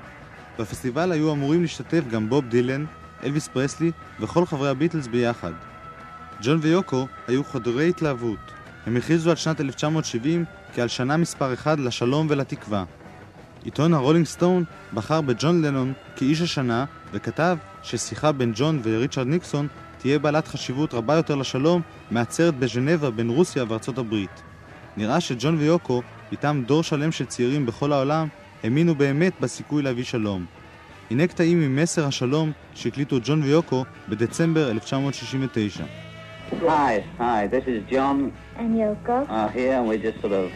בפסטיבל 0.58 1.12
היו 1.12 1.32
אמורים 1.32 1.62
להשתתף 1.62 2.02
גם 2.10 2.28
בוב 2.28 2.48
דילן, 2.48 2.84
אלוויס 3.24 3.48
פרסלי 3.48 3.90
וכל 4.20 4.46
חברי 4.46 4.68
הביטלס 4.68 5.06
ביחד. 5.06 5.52
ג'ון 6.42 6.58
ויוקו 6.62 7.06
היו 7.28 7.44
חדורי 7.44 7.88
התלהבות. 7.88 8.52
הם 8.86 8.96
הכריזו 8.96 9.30
על 9.30 9.36
שנת 9.36 9.60
1970 9.60 10.44
כעל 10.74 10.88
שנה 10.88 11.16
מספר 11.16 11.52
אחד 11.54 11.80
לשלום 11.80 12.26
ולתקווה. 12.30 12.84
עיתון 13.64 13.94
הרולינג 13.94 14.26
סטון 14.26 14.64
בחר 14.94 15.20
בג'ון 15.20 15.62
לנון 15.62 15.92
כאיש 16.16 16.40
השנה 16.40 16.84
וכתב 17.12 17.56
ששיחה 17.82 18.32
בין 18.32 18.52
ג'ון 18.54 18.80
וריצ'רד 18.82 19.26
ניקסון 19.26 19.66
תהיה 19.98 20.18
בעלת 20.18 20.48
חשיבות 20.48 20.94
רבה 20.94 21.14
יותר 21.14 21.34
לשלום 21.34 21.82
מעצרת 22.10 22.54
בז'נבה 22.58 23.10
בין 23.10 23.28
רוסיה 23.30 23.64
וארצות 23.68 23.98
הברית. 23.98 24.42
נראה 24.96 25.20
שג'ון 25.20 25.56
ויוקו, 25.58 26.02
איתם 26.32 26.62
דור 26.66 26.82
שלם 26.82 27.12
של 27.12 27.26
צעירים 27.26 27.66
בכל 27.66 27.92
העולם, 27.92 28.28
האמינו 28.64 28.94
באמת 28.94 29.32
בסיכוי 29.40 29.82
להביא 29.82 30.04
שלום. 30.04 30.44
הנה 31.10 31.26
קטעים 31.26 31.60
ממסר 31.60 32.06
השלום 32.06 32.52
שהקליטו 32.74 33.16
ג'ון 33.24 33.42
ויוקו 33.42 33.84
בדצמבר 34.08 34.70
1969. 34.70 35.84
Hi, 36.52 37.02
hi, 37.18 37.46
this 37.46 37.66
is 37.66 37.82
John 37.92 38.30
And 38.58 38.76
Yoko? 38.76 39.26
uh, 39.30 39.48
here, 39.48 39.72
and 39.78 39.88
we're 39.88 40.04
just 40.08 40.20
sort 40.20 40.34
of 40.34 40.50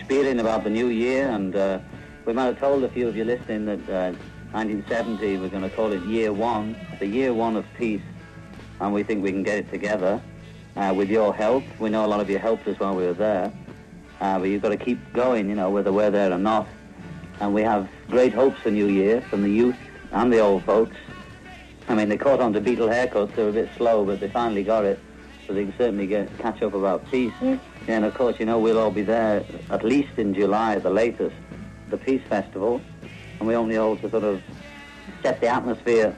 spieling 0.00 0.38
about 0.38 0.62
the 0.62 0.70
new 0.70 0.88
year, 1.02 1.28
and 1.36 1.56
uh, 1.56 1.78
we 2.26 2.32
might 2.32 2.46
have 2.46 2.58
told 2.58 2.82
a 2.84 2.88
few 2.88 3.06
of 3.06 3.16
you 3.16 3.24
listening 3.24 3.66
that 3.66 3.80
uh, 3.88 4.16
1970, 4.52 5.38
we're 5.38 5.48
going 5.48 5.62
to 5.62 5.70
call 5.70 5.92
it 5.92 6.02
year 6.04 6.32
one, 6.32 6.76
the 6.98 7.06
year 7.06 7.34
one 7.34 7.56
of 7.56 7.66
peace, 7.76 8.02
and 8.80 8.94
we 8.94 9.02
think 9.02 9.22
we 9.22 9.30
can 9.30 9.42
get 9.42 9.58
it 9.58 9.70
together 9.70 10.22
uh, 10.76 10.92
with 10.96 11.10
your 11.10 11.34
help. 11.34 11.62
We 11.78 11.90
know 11.90 12.04
a 12.04 12.08
lot 12.08 12.20
of 12.20 12.30
you 12.30 12.38
helped 12.38 12.66
us 12.66 12.78
while 12.78 12.94
we 12.94 13.04
were 13.04 13.14
there, 13.14 13.52
uh, 14.20 14.38
but 14.38 14.44
you've 14.44 14.62
got 14.62 14.70
to 14.70 14.76
keep 14.76 14.98
going, 15.12 15.48
you 15.48 15.54
know, 15.54 15.70
whether 15.70 15.92
we're 15.92 16.10
there 16.10 16.32
or 16.32 16.38
not. 16.38 16.66
And 17.40 17.52
we 17.52 17.62
have 17.62 17.88
great 18.08 18.32
hopes 18.32 18.58
for 18.60 18.70
New 18.70 18.86
Year 18.86 19.20
from 19.22 19.42
the 19.42 19.50
youth 19.50 19.76
and 20.12 20.32
the 20.32 20.38
old 20.38 20.64
folks. 20.64 20.96
I 21.88 21.94
mean, 21.94 22.08
they 22.08 22.16
caught 22.16 22.40
on 22.40 22.54
to 22.54 22.60
Beatle 22.60 22.88
haircuts. 22.88 23.34
They 23.34 23.42
were 23.42 23.50
a 23.50 23.52
bit 23.52 23.68
slow, 23.76 24.04
but 24.04 24.20
they 24.20 24.28
finally 24.30 24.62
got 24.62 24.84
it. 24.84 24.98
So 25.46 25.52
they 25.52 25.64
can 25.64 25.76
certainly 25.76 26.06
get 26.06 26.38
catch 26.38 26.62
up 26.62 26.72
about 26.72 27.10
peace. 27.10 27.34
Yes. 27.42 27.60
And 27.86 28.06
of 28.06 28.14
course, 28.14 28.36
you 28.38 28.46
know, 28.46 28.58
we'll 28.58 28.78
all 28.78 28.90
be 28.90 29.02
there 29.02 29.44
at 29.68 29.84
least 29.84 30.16
in 30.16 30.32
July 30.32 30.76
at 30.76 30.84
the 30.84 30.90
latest, 30.90 31.36
the 31.94 32.06
Peace 32.06 32.24
Festival. 32.34 32.72
And 33.38 33.44
we 33.48 33.54
only 33.62 33.76
hope 33.84 33.98
to 34.04 34.08
sort 34.14 34.26
of 34.30 34.36
set 35.22 35.36
the 35.42 35.48
atmosphere 35.58 36.10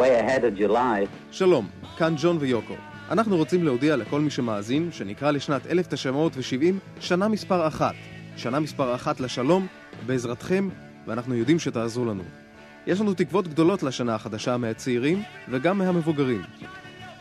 way 0.00 0.10
ahead 0.22 0.42
of 0.44 0.52
July. 0.58 1.06
שלום, 1.30 1.66
כאן 1.98 2.14
ג'ון 2.18 2.36
ויוקו. 2.40 2.74
אנחנו 3.10 3.36
רוצים 3.36 3.64
להודיע 3.64 3.96
לכל 3.96 4.20
מי 4.20 4.30
שמאזין 4.30 4.92
שנקרא 4.92 5.30
לשנת 5.30 5.66
1970 5.66 6.78
שנה 7.00 7.28
מספר 7.28 7.66
אחת. 7.66 7.94
שנה 8.36 8.60
מספר 8.60 8.94
אחת 8.94 9.20
לשלום, 9.20 9.66
בעזרתכם, 10.06 10.68
ואנחנו 11.06 11.34
יודעים 11.34 11.58
שתעזרו 11.58 12.04
לנו. 12.04 12.22
יש 12.86 13.00
לנו 13.00 13.14
תקוות 13.14 13.48
גדולות 13.48 13.82
לשנה 13.82 14.14
החדשה 14.14 14.56
מהצעירים 14.56 15.22
וגם 15.48 15.78
מהמבוגרים. 15.78 16.42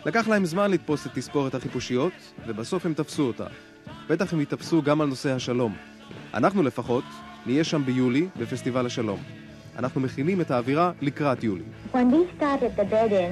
לקח 0.06 0.28
להם 0.28 0.46
זמן 0.46 0.72
לתפוס 0.72 1.08
את 1.08 1.12
תספורת 1.14 1.56
החיפושיות, 1.56 2.14
ובסוף 2.48 2.86
הם 2.86 2.94
תפסו 2.94 3.24
אותה. 3.24 3.46
בטח 4.10 4.34
הם 4.34 4.42
יתפסו 4.42 4.82
גם 4.82 5.02
על 5.02 5.08
נושא 5.08 5.32
השלום. 5.32 5.76
אנחנו 6.34 6.64
לפחות 6.64 7.04
נהיה 7.47 7.65
שם 7.65 7.85
ביולי 7.85 8.27
בפסטיבל 8.39 8.87
השלום. 8.87 9.19
אנחנו 9.79 10.01
מכינים 10.01 10.41
את 10.41 10.51
האווירה 10.51 10.93
לקראת 11.01 11.45
יולי. 11.45 11.63
When 11.93 12.11
we 12.11 12.23
started 12.37 12.77
the 12.77 12.85
bed-in 12.85 13.31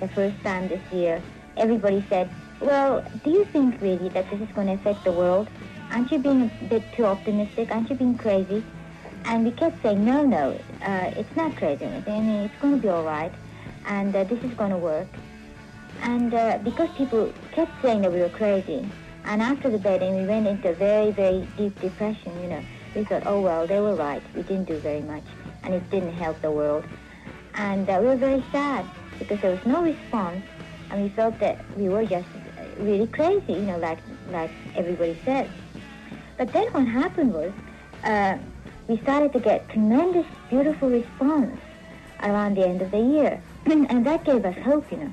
the 0.00 0.08
first 0.08 0.38
time 0.42 0.68
this 0.68 0.92
year, 0.92 1.20
everybody 1.56 2.04
said, 2.10 2.28
well, 2.60 3.04
do 3.24 3.30
you 3.30 3.44
think 3.52 3.80
really 3.80 4.08
that 4.14 4.24
this 4.30 4.40
is 4.40 4.50
going 4.56 4.68
to 4.68 4.74
affect 4.80 5.04
the 5.04 5.12
world? 5.12 5.46
Aren't 5.92 6.10
you 6.12 6.18
being 6.18 6.42
a 6.42 6.64
bit 6.74 6.82
too 6.96 7.06
optimistic? 7.14 7.70
Aren't 7.74 7.88
you 7.90 7.96
being 7.96 8.18
crazy? 8.18 8.60
And 9.28 9.44
we 9.44 9.52
kept 9.62 9.76
saying, 9.82 10.04
no, 10.04 10.18
no, 10.38 10.44
uh, 10.90 11.20
it's 11.20 11.34
not 11.40 11.50
crazy. 11.56 11.84
I 11.84 12.00
mean, 12.06 12.26
it's 12.46 12.58
going 12.62 12.74
to 12.76 12.82
be 12.86 12.88
all 12.88 13.04
right, 13.04 13.32
and 13.86 14.14
uh, 14.14 14.24
this 14.24 14.40
is 14.48 14.52
going 14.60 14.70
to 14.70 14.82
work. 14.92 15.08
And 16.02 16.32
uh, 16.34 16.58
because 16.68 16.90
people 16.96 17.32
kept 17.52 17.72
saying 17.82 18.02
that 18.02 18.12
we 18.12 18.20
were 18.20 18.34
crazy, 18.42 18.80
and 19.24 19.42
after 19.42 19.68
the 19.70 19.78
bedding, 19.78 20.12
we 20.20 20.24
went 20.26 20.46
into 20.46 20.68
a 20.70 20.74
very, 20.74 21.10
very 21.10 21.40
deep 21.56 21.74
depression, 21.80 22.32
you 22.42 22.48
know. 22.52 22.62
We 22.95 23.03
thought, 23.05 23.23
oh, 23.25 23.39
well, 23.41 23.65
they 23.67 23.79
were 23.79 23.95
right. 23.95 24.21
We 24.35 24.43
didn't 24.43 24.65
do 24.65 24.77
very 24.77 25.01
much, 25.01 25.23
and 25.63 25.73
it 25.73 25.89
didn't 25.89 26.13
help 26.13 26.41
the 26.41 26.51
world. 26.51 26.83
And 27.55 27.89
uh, 27.89 27.97
we 28.01 28.07
were 28.07 28.17
very 28.17 28.43
sad 28.51 28.85
because 29.19 29.39
there 29.41 29.51
was 29.51 29.65
no 29.65 29.81
response, 29.83 30.43
and 30.89 31.03
we 31.03 31.09
felt 31.09 31.39
that 31.39 31.57
we 31.77 31.87
were 31.89 32.05
just 32.05 32.27
uh, 32.57 32.63
really 32.79 33.07
crazy, 33.07 33.53
you 33.53 33.67
know, 33.69 33.77
like, 33.77 33.99
like 34.31 34.51
everybody 34.75 35.17
said. 35.25 35.49
But 36.37 36.51
then 36.53 36.67
what 36.73 36.85
happened 36.85 37.33
was 37.33 37.51
uh, 38.03 38.37
we 38.87 38.97
started 39.05 39.31
to 39.33 39.39
get 39.39 39.69
tremendous, 39.69 40.25
beautiful 40.49 40.89
response 40.89 41.57
around 42.23 42.57
the 42.57 42.65
end 42.67 42.81
of 42.81 42.91
the 42.91 42.99
year. 42.99 43.41
and 43.65 44.05
that 44.05 44.23
gave 44.25 44.43
us 44.45 44.57
hope, 44.65 44.91
you 44.91 44.97
know. 44.97 45.11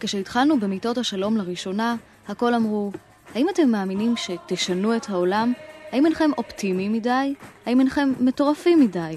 כשהתחלנו 0.00 0.60
במיטות 0.60 0.98
השלום 0.98 1.36
לראשונה, 1.36 1.96
הכל 2.28 2.54
אמרו, 2.54 2.92
האם 3.34 3.46
אתם 3.48 3.68
מאמינים 3.68 4.14
שתשנו 4.16 4.96
את 4.96 5.10
העולם? 5.10 5.52
האם 5.92 6.06
אינכם 6.06 6.30
אופטימיים 6.38 6.92
מדי? 6.92 7.34
האם 7.66 7.80
אינכם 7.80 8.12
מטורפים 8.20 8.80
מדי? 8.80 9.16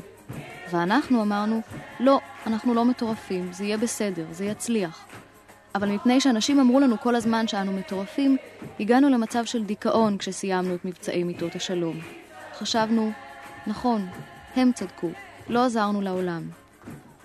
ואנחנו 0.71 1.21
אמרנו, 1.21 1.61
לא, 1.99 2.19
אנחנו 2.47 2.73
לא 2.73 2.85
מטורפים, 2.85 3.53
זה 3.53 3.63
יהיה 3.63 3.77
בסדר, 3.77 4.25
זה 4.31 4.45
יצליח. 4.45 5.05
אבל 5.75 5.91
מפני 5.91 6.21
שאנשים 6.21 6.59
אמרו 6.59 6.79
לנו 6.79 6.99
כל 6.99 7.15
הזמן 7.15 7.47
שאנו 7.47 7.73
מטורפים, 7.73 8.37
הגענו 8.79 9.09
למצב 9.09 9.45
של 9.45 9.63
דיכאון 9.63 10.17
כשסיימנו 10.17 10.75
את 10.75 10.85
מבצעי 10.85 11.23
מיטות 11.23 11.55
השלום. 11.55 11.99
חשבנו, 12.57 13.11
נכון, 13.67 14.07
הם 14.55 14.71
צדקו, 14.75 15.09
לא 15.49 15.65
עזרנו 15.65 16.01
לעולם. 16.01 16.43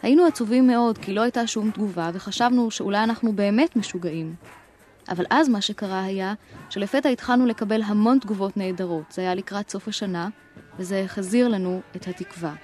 היינו 0.02 0.26
עצובים 0.26 0.66
מאוד 0.66 0.98
כי 0.98 1.14
לא 1.14 1.20
הייתה 1.20 1.46
שום 1.46 1.70
תגובה 1.70 2.10
וחשבנו 2.14 2.70
שאולי 2.70 3.02
אנחנו 3.02 3.32
באמת 3.32 3.76
משוגעים. 3.76 4.34
אבל 5.08 5.24
אז 5.30 5.48
מה 5.48 5.60
שקרה 5.60 6.04
היה 6.04 6.34
שלפתע 6.70 7.08
התחלנו 7.08 7.46
לקבל 7.46 7.82
המון 7.82 8.18
תגובות 8.18 8.56
נהדרות. 8.56 9.12
זה 9.12 9.22
היה 9.22 9.34
לקראת 9.34 9.70
סוף 9.70 9.88
השנה, 9.88 10.28
וזה 10.78 11.00
החזיר 11.00 11.48
לנו 11.48 11.80
את 11.96 12.08
התקווה. 12.08 12.54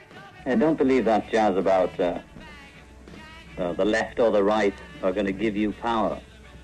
Uh, 0.47 0.49
don't 0.49 0.79
believe 0.79 1.05
that 1.07 1.23
jazz 1.33 1.57
about 1.57 1.93
uh, 1.99 2.19
uh, 3.59 3.73
the 3.73 3.85
left 3.85 4.21
or 4.21 4.31
the 4.31 4.45
right 4.45 4.77
are 5.03 5.13
going 5.13 5.25
to 5.25 5.39
give 5.45 5.57
you 5.57 5.73
power 5.91 6.19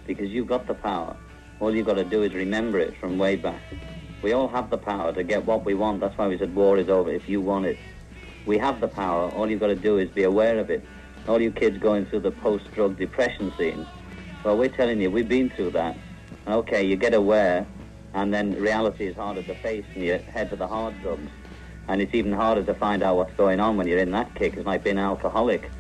because 0.07 0.29
you've 0.35 0.51
got 0.55 0.67
the 0.67 0.79
power. 0.91 1.17
All 1.61 1.75
you've 1.75 1.87
got 1.87 1.99
to 2.05 2.09
do 2.17 2.23
is 2.27 2.31
remember 2.35 2.79
it 2.79 2.93
from 3.01 3.11
way 3.25 3.35
back. 3.37 3.65
We 4.25 4.31
all 4.37 4.49
have 4.49 4.67
the 4.69 4.83
power 4.93 5.11
to 5.19 5.23
get 5.33 5.41
what 5.51 5.61
we 5.69 5.75
want. 5.83 5.97
That's 6.03 6.17
why 6.19 6.27
we 6.33 6.37
said 6.41 6.55
war 6.55 6.75
is 6.83 6.89
over 6.91 7.11
if 7.21 7.27
you 7.33 7.41
want 7.41 7.65
it. 7.73 7.79
We 8.51 8.57
have 8.67 8.77
the 8.85 8.89
power. 9.03 9.23
All 9.37 9.47
you've 9.51 9.65
got 9.67 9.75
to 9.79 9.83
do 9.91 9.93
is 10.03 10.09
be 10.11 10.25
aware 10.25 10.59
of 10.59 10.69
it. 10.77 10.83
All 11.29 11.41
you 11.47 11.53
kids 11.63 11.77
going 11.79 12.05
through 12.07 12.23
the 12.29 12.35
post-drug 12.47 12.93
depression 13.05 13.47
scene, 13.57 13.87
well, 14.45 14.57
we're 14.57 14.69
telling 14.69 15.01
you, 15.01 15.11
we've 15.11 15.29
been 15.29 15.51
through 15.51 15.71
that. 15.73 15.97
Okay, 16.47 16.83
you 16.83 16.97
get 16.97 17.13
aware, 17.13 17.67
and 18.15 18.33
then 18.33 18.55
reality 18.55 19.07
is 19.07 19.15
harder 19.17 19.43
to 19.43 19.55
face, 19.57 19.85
and 19.95 20.03
you 20.03 20.15
head 20.15 20.49
for 20.49 20.57
the 20.57 20.67
hard 20.67 21.01
drugs. 21.03 21.31
And 21.89 22.01
it's 22.01 22.15
even 22.15 22.33
harder 22.33 22.63
to 22.63 22.75
find 22.75 23.03
out 23.03 23.17
what's 23.17 23.35
going 23.35 23.61
on 23.61 23.77
when 23.77 23.87
you're 23.87 23.99
in 23.99 24.13
that 24.13 24.35
kick. 24.35 24.57
It's 24.57 24.67
like 24.67 24.85
being 24.85 24.97
an 24.97 25.05
alcoholic. 25.05 25.71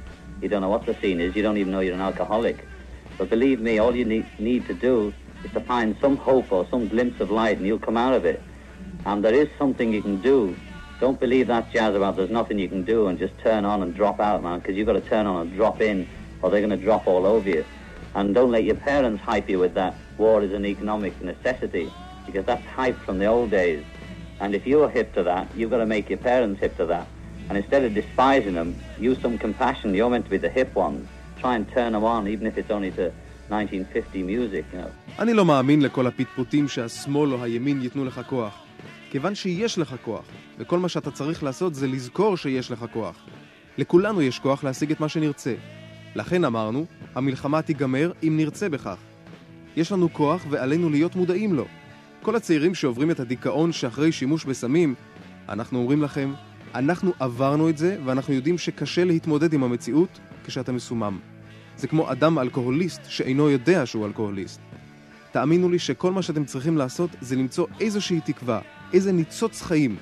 You 0.43 0.49
don't 0.49 0.61
know 0.61 0.69
what 0.69 0.85
the 0.85 0.95
scene 1.01 1.21
is. 1.21 1.35
You 1.35 1.43
don't 1.43 1.57
even 1.57 1.73
know 1.73 1.81
you're 1.81 1.95
an 1.95 2.01
alcoholic. 2.01 2.67
But 3.17 3.31
believe 3.31 3.61
me, 3.61 3.79
all 3.79 3.95
you 3.95 4.05
need, 4.05 4.27
need 4.39 4.67
to 4.67 4.75
do 4.75 5.15
is 5.45 5.53
to 5.53 5.61
find 5.61 5.97
some 6.01 6.17
hope 6.17 6.53
or 6.53 6.67
some 6.71 6.89
glimpse 6.89 7.21
of 7.21 7.31
light, 7.31 7.59
and 7.59 7.67
you'll 7.67 7.79
come 7.79 7.97
out 7.97 8.13
of 8.15 8.25
it. 8.25 8.43
And 9.07 9.25
there 9.25 9.35
is 9.35 9.49
something 9.59 9.93
you 9.93 10.03
can 10.03 10.21
do. 10.21 10.55
Don't 11.01 11.19
believe 11.19 11.47
that 11.47 11.73
jazz 11.73 11.95
about 11.95 12.17
there's 12.17 12.31
nothing 12.31 12.59
you 12.59 12.69
can 12.69 12.85
do 12.85 13.07
and 13.07 13.19
just 13.19 13.39
turn 13.39 13.65
on 13.65 13.83
and 13.83 13.95
drop 13.95 14.21
out, 14.21 14.43
man, 14.43 14.59
because 14.59 14.77
you've 14.77 14.87
got 14.87 14.95
to 14.95 15.01
turn 15.01 15.27
on 15.27 15.47
and 15.47 15.57
drop 15.57 15.81
in, 15.81 16.07
or 16.43 16.51
they're 16.51 16.61
going 16.61 16.79
to 16.79 16.85
drop 16.85 17.07
all 17.07 17.25
over 17.25 17.49
you. 17.49 17.65
And 18.15 18.35
don't 18.35 18.51
let 18.51 18.65
your 18.65 18.81
parents 18.91 19.23
hype 19.23 19.49
you 19.49 19.59
with 19.59 19.75
that 19.75 19.95
war 20.21 20.43
is 20.47 20.53
an 20.61 20.67
economic 20.75 21.15
necessity, 21.33 21.87
because 22.27 22.45
that's 22.51 22.67
hype 22.81 22.99
from 23.07 23.17
the 23.23 23.29
old 23.37 23.51
days. 23.61 23.83
And 24.43 24.51
if 24.59 24.63
you're 24.71 24.91
hip 24.99 25.09
to 25.19 25.23
that, 25.31 25.45
you've 25.57 25.73
got 25.75 25.83
to 25.87 25.91
make 25.97 26.07
your 26.13 26.23
parents 26.31 26.61
hip 26.65 26.75
to 26.81 26.87
that. 26.93 27.07
And 27.49 27.55
instead 27.63 27.83
of 27.87 27.91
despising 28.01 28.55
them, 28.61 28.71
use 29.09 29.19
some 29.25 29.35
compassion. 29.47 29.89
You're 29.99 30.13
meant 30.15 30.27
to 30.29 30.33
be 30.37 30.41
the 30.47 30.53
hip 30.59 30.71
ones. 30.87 31.03
Try 31.43 31.53
and 31.59 31.65
turn 31.77 31.91
them 31.97 32.05
on, 32.15 32.21
even 32.35 32.45
if 32.51 32.55
it's 32.61 32.73
only 32.77 32.93
to 33.01 33.07
1950 33.49 34.23
music, 34.23 34.65
you. 34.73 34.87
אני 35.19 35.35
לא 35.35 35.45
מאמין 35.45 35.83
לכל 35.83 36.07
הפטפוטים 36.07 36.69
שהשמאל 36.69 37.33
או 37.33 37.45
הימין 37.45 37.83
ייתנו 37.83 38.05
לך 38.05 38.21
כוח. 38.27 38.63
כיוון 39.11 39.35
שיש 39.35 39.79
לך 39.79 39.95
כוח, 40.05 40.25
וכל 40.59 40.79
מה 40.79 40.89
שאתה 40.89 41.11
צריך 41.11 41.43
לעשות 41.43 41.75
זה 41.75 41.87
לזכור 41.87 42.37
שיש 42.37 42.71
לך 42.71 42.85
כוח. 42.93 43.17
לכולנו 43.79 44.23
יש 44.23 44.39
כוח 44.39 44.65
להשיג 44.65 44.91
את 44.91 45.01
מה 45.01 45.09
שנרצה. 45.09 45.55
לכן 46.15 46.45
אמרנו, 46.45 46.87
המלחמה 47.15 47.63
תיגמר 47.63 48.13
אם 48.23 48.37
נרצה 48.37 48.69
בכך. 48.69 48.97
יש 49.77 49.93
לנו 49.93 50.13
כוח 50.13 50.47
ועלינו 50.51 50.91
להיות 50.91 51.17
מודעים 51.17 51.55
לו. 51.55 51.67
כל 52.23 52.37
הצעירים 52.37 52.75
שעוברים 52.75 53.11
את 53.11 53.21
הדיכאון 53.21 53.73
שאחרי 53.73 54.13
שימוש 54.13 54.45
בסמים, 54.45 54.95
אנחנו 55.49 55.79
אומרים 55.79 56.03
לכם, 56.03 56.33
אנחנו 56.75 57.13
עברנו 57.19 57.69
את 57.69 57.79
זה 57.79 57.99
ואנחנו 58.05 58.35
יודעים 58.35 58.59
שקשה 58.59 59.05
להתמודד 59.05 59.53
עם 59.53 59.63
המציאות 59.63 60.21
כשאתה 60.45 60.73
מסומם. 60.73 61.19
זה 61.77 61.89
כמו 61.89 62.13
אדם 62.13 62.39
אלכוהוליסט 62.39 63.01
שאינו 63.09 63.51
יודע 63.51 63.87
שהוא 63.87 64.07
אלכוהוליסט. 64.07 64.61
תאמינו 65.33 65.69
לי 65.69 65.79
שכל 65.79 66.13
מה 66.13 66.23
שאתם 66.23 66.45
צריכים 66.45 66.77
לעשות 66.77 67.11
זה 67.21 67.37
למצוא 67.37 67.67
איזושהי 67.81 68.21
תקווה, 68.21 68.61
איזה 68.93 69.13
ניצוץ 69.13 69.63
חיים, 69.63 69.97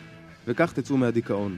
וכך 0.47 0.73
תצאו 0.73 0.97
מהדיכאון. 0.97 1.57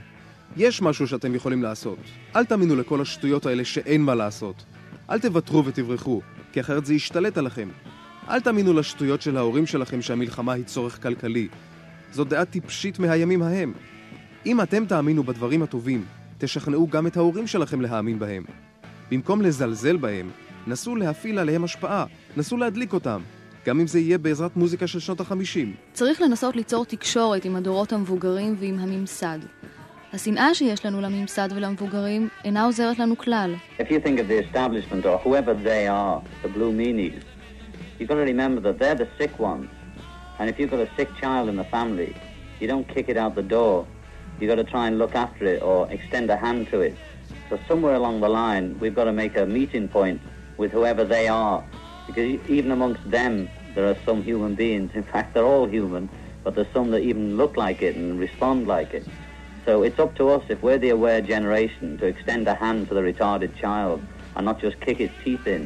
יש 0.56 0.82
משהו 0.82 1.06
שאתם 1.06 1.34
יכולים 1.34 1.62
לעשות. 1.62 1.98
אל 2.36 2.44
תאמינו 2.44 2.76
לכל 2.76 3.00
השטויות 3.00 3.46
האלה 3.46 3.64
שאין 3.64 4.02
מה 4.02 4.14
לעשות. 4.14 4.64
אל 5.10 5.18
תוותרו 5.18 5.64
ותברחו, 5.64 6.20
כי 6.52 6.60
אחרת 6.60 6.86
זה 6.86 6.94
ישתלט 6.94 7.38
עליכם. 7.38 7.68
אל 8.28 8.40
תאמינו 8.40 8.72
לשטויות 8.72 9.22
של 9.22 9.36
ההורים 9.36 9.66
שלכם 9.66 10.02
שהמלחמה 10.02 10.52
היא 10.52 10.64
צורך 10.64 11.02
כלכלי. 11.02 11.48
זו 12.12 12.24
דעה 12.24 12.44
טיפשית 12.44 12.98
מהימים 12.98 13.42
ההם. 13.42 13.72
אם 14.46 14.60
אתם 14.60 14.86
תאמינו 14.86 15.22
בדברים 15.22 15.62
הטובים, 15.62 16.04
תשכנעו 16.38 16.88
גם 16.88 17.06
את 17.06 17.16
ההורים 17.16 17.46
שלכם 17.46 17.80
להאמין 17.80 18.18
בהם. 18.18 18.44
במקום 19.10 19.42
לזלזל 19.42 19.96
בהם, 19.96 20.30
נסו 20.66 20.96
להפעיל 20.96 21.38
עליהם 21.38 21.64
השפעה, 21.64 22.04
נסו 22.36 22.56
להדליק 22.56 22.92
אותם, 22.92 23.20
גם 23.66 23.80
אם 23.80 23.86
זה 23.86 23.98
יהיה 23.98 24.18
בעזרת 24.18 24.56
מוזיקה 24.56 24.86
של 24.86 25.00
שנות 25.00 25.20
החמישים. 25.20 25.74
צריך 25.92 26.20
לנסות 26.20 26.56
ליצור 26.56 26.84
תקשורת 26.84 27.44
עם 27.44 27.56
הדורות 27.56 27.92
המבוגרים 27.92 28.56
ועם 28.60 28.78
הממסד. 28.78 29.38
השנאה 30.13 30.53
שיש 30.53 30.85
לנו 30.85 31.01
לממסד 31.01 31.49
ולמבוגרים 31.55 32.29
אינה 32.45 32.63
עוזרת 32.63 32.99
לנו 32.99 33.17
כלל. 33.17 33.55
If 33.79 33.83
you 33.83 33.99
think 34.05 34.19
of 34.19 34.27
the 34.27 34.47
establishment 34.47 35.05
or 35.05 35.17
whoever 35.25 35.53
they 35.53 35.87
are, 35.87 36.21
the 36.43 36.47
blue 36.47 36.71
meanies, 36.71 37.23
you've 37.99 38.09
got 38.09 38.15
to 38.15 38.25
remember 38.33 38.61
that 38.61 38.79
they're 38.79 38.95
the 38.95 39.07
sick 39.19 39.39
ones. 39.39 39.69
And 40.39 40.49
if 40.49 40.59
you've 40.59 40.71
got 40.75 40.79
a 40.79 40.89
sick 40.97 41.09
child 41.21 41.45
in 41.51 41.57
the 41.63 41.69
family, 41.77 42.11
you 42.59 42.67
don't 42.73 42.87
kick 42.95 43.07
it 43.13 43.17
out 43.17 43.31
the 43.35 43.47
door. 43.57 43.77
You've 44.39 44.49
got 44.53 44.61
to 44.65 44.69
try 44.75 44.87
and 44.89 44.97
look 45.03 45.15
after 45.25 45.43
it 45.53 45.61
or 45.69 45.79
extend 45.95 46.29
a 46.29 46.37
hand 46.45 46.61
to 46.71 46.77
it. 46.87 46.95
So 47.49 47.53
somewhere 47.69 47.95
along 48.01 48.15
the 48.21 48.29
line, 48.29 48.65
we've 48.81 48.95
got 48.99 49.07
to 49.11 49.15
make 49.23 49.33
a 49.37 49.45
meeting 49.45 49.87
point 49.87 50.19
with 50.57 50.71
whoever 50.71 51.03
they 51.15 51.27
are. 51.27 51.63
Because 52.07 52.25
e- 52.35 52.41
even 52.57 52.71
amongst 52.71 53.03
them, 53.17 53.33
there 53.75 53.85
are 53.91 53.97
some 54.07 54.19
human 54.23 54.55
beings. 54.55 54.91
In 54.93 55.03
fact, 55.03 55.27
they're 55.33 55.51
all 55.53 55.67
human, 55.77 56.09
but 56.43 56.55
there's 56.55 56.71
some 56.73 56.91
that 56.91 57.03
even 57.11 57.37
look 57.41 57.53
like 57.65 57.81
it 57.81 57.95
and 57.95 58.19
respond 58.19 58.59
like 58.75 58.93
it. 58.93 59.05
So 59.70 59.84
it's 59.88 60.00
up 60.04 60.12
to 60.20 60.24
us, 60.34 60.44
if 60.54 60.58
we're 60.66 60.82
the 60.86 60.92
aware 60.98 61.22
generation, 61.34 61.86
to 62.00 62.04
extend 62.12 62.42
a 62.54 62.56
hand 62.62 62.80
to 62.88 62.92
the 62.98 63.04
retarded 63.10 63.52
child 63.62 63.98
and 64.34 64.42
not 64.48 64.58
just 64.64 64.76
kick 64.86 64.96
his 65.04 65.12
teeth 65.22 65.46
in 65.54 65.62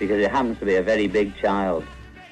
because 0.00 0.18
it 0.24 0.30
happens 0.36 0.56
to 0.62 0.66
be 0.70 0.76
a 0.82 0.84
very 0.92 1.08
big 1.18 1.28
child. 1.44 1.82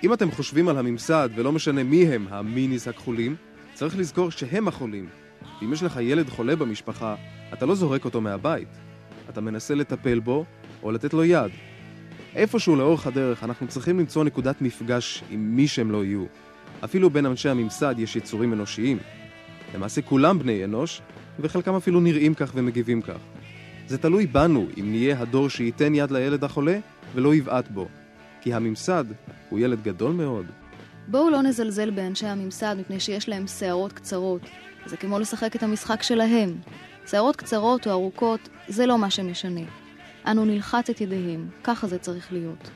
אם 0.03 0.13
אתם 0.13 0.31
חושבים 0.31 0.69
על 0.69 0.79
הממסד, 0.79 1.29
ולא 1.35 1.53
משנה 1.53 1.83
מי 1.83 2.07
הם 2.07 2.27
המיניס 2.31 2.89
הכחולים, 2.89 3.37
צריך 3.75 3.99
לזכור 3.99 4.31
שהם 4.31 4.69
החולים. 4.69 5.09
ואם 5.61 5.73
יש 5.73 5.83
לך 5.83 5.99
ילד 6.01 6.29
חולה 6.29 6.57
במשפחה, 6.57 7.15
אתה 7.53 7.67
לא 7.67 7.75
זורק 7.75 8.05
אותו 8.05 8.21
מהבית. 8.21 8.69
אתה 9.31 9.41
מנסה 9.41 9.75
לטפל 9.75 10.19
בו, 10.19 10.45
או 10.83 10.93
לתת 10.93 11.15
לו 11.15 11.25
יד. 11.25 11.51
איפשהו 12.37 12.77
לאורך 12.77 13.07
הדרך 13.07 13.45
אנחנו 13.45 13.69
צריכים 13.69 13.99
למצוא 13.99 14.25
נקודת 14.25 14.63
מפגש 14.63 15.25
עם 15.31 15.57
מי 15.57 15.69
שהם 15.69 15.91
לא 15.91 16.05
יהיו. 16.05 16.25
אפילו 16.85 17.11
בין 17.11 17.27
אנשי 17.27 17.49
הממסד 17.49 17.95
יש 17.99 18.17
יצורים 18.17 18.53
אנושיים. 18.53 18.99
למעשה 19.75 20.03
כולם 20.03 20.39
בני 20.39 20.65
אנוש, 20.65 21.01
וחלקם 21.41 21.75
אפילו 21.75 22.01
נראים 22.01 22.35
כך 22.35 22.53
ומגיבים 22.55 23.03
כך. 23.03 23.19
זה 23.87 23.99
תלוי 23.99 24.27
בנו 24.27 24.67
אם 24.81 24.91
נהיה 24.91 25.21
הדור 25.21 25.49
שייתן 25.49 25.95
יד 25.95 26.11
לילד 26.11 26.45
החולה 26.45 26.79
ולא 27.15 27.35
יבעט 27.35 27.69
בו. 27.69 27.89
כי 28.41 28.55
הממסד 28.55 29.05
הוא 29.51 29.59
ילד 29.59 29.83
גדול 29.83 30.13
מאוד. 30.13 30.47
בואו 31.09 31.31
לא 31.31 31.43
נזלזל 31.43 31.91
באנשי 31.91 32.27
הממסד 32.27 32.77
מפני 32.79 33.01
שיש 33.01 33.29
להם 33.29 33.47
שערות 33.47 33.93
קצרות. 33.93 34.41
זה 34.87 34.97
כמו 34.97 35.19
לשחק 35.19 35.57
את 35.57 35.63
המשחק 35.63 36.03
שלהם. 36.03 36.55
שערות 37.07 37.37
קצרות 37.37 37.87
או 37.87 37.93
ארוכות, 37.93 38.49
זה 38.69 38.87
לא 38.87 38.99
מה 38.99 39.11
שמשנה. 39.11 39.61
אנו 40.27 40.45
נלחץ 40.45 40.91
את 40.91 41.01
ידיהם, 41.01 41.49
ככה 41.65 41.87
זה 41.87 41.99
צריך 41.99 42.33
להיות. 42.33 42.71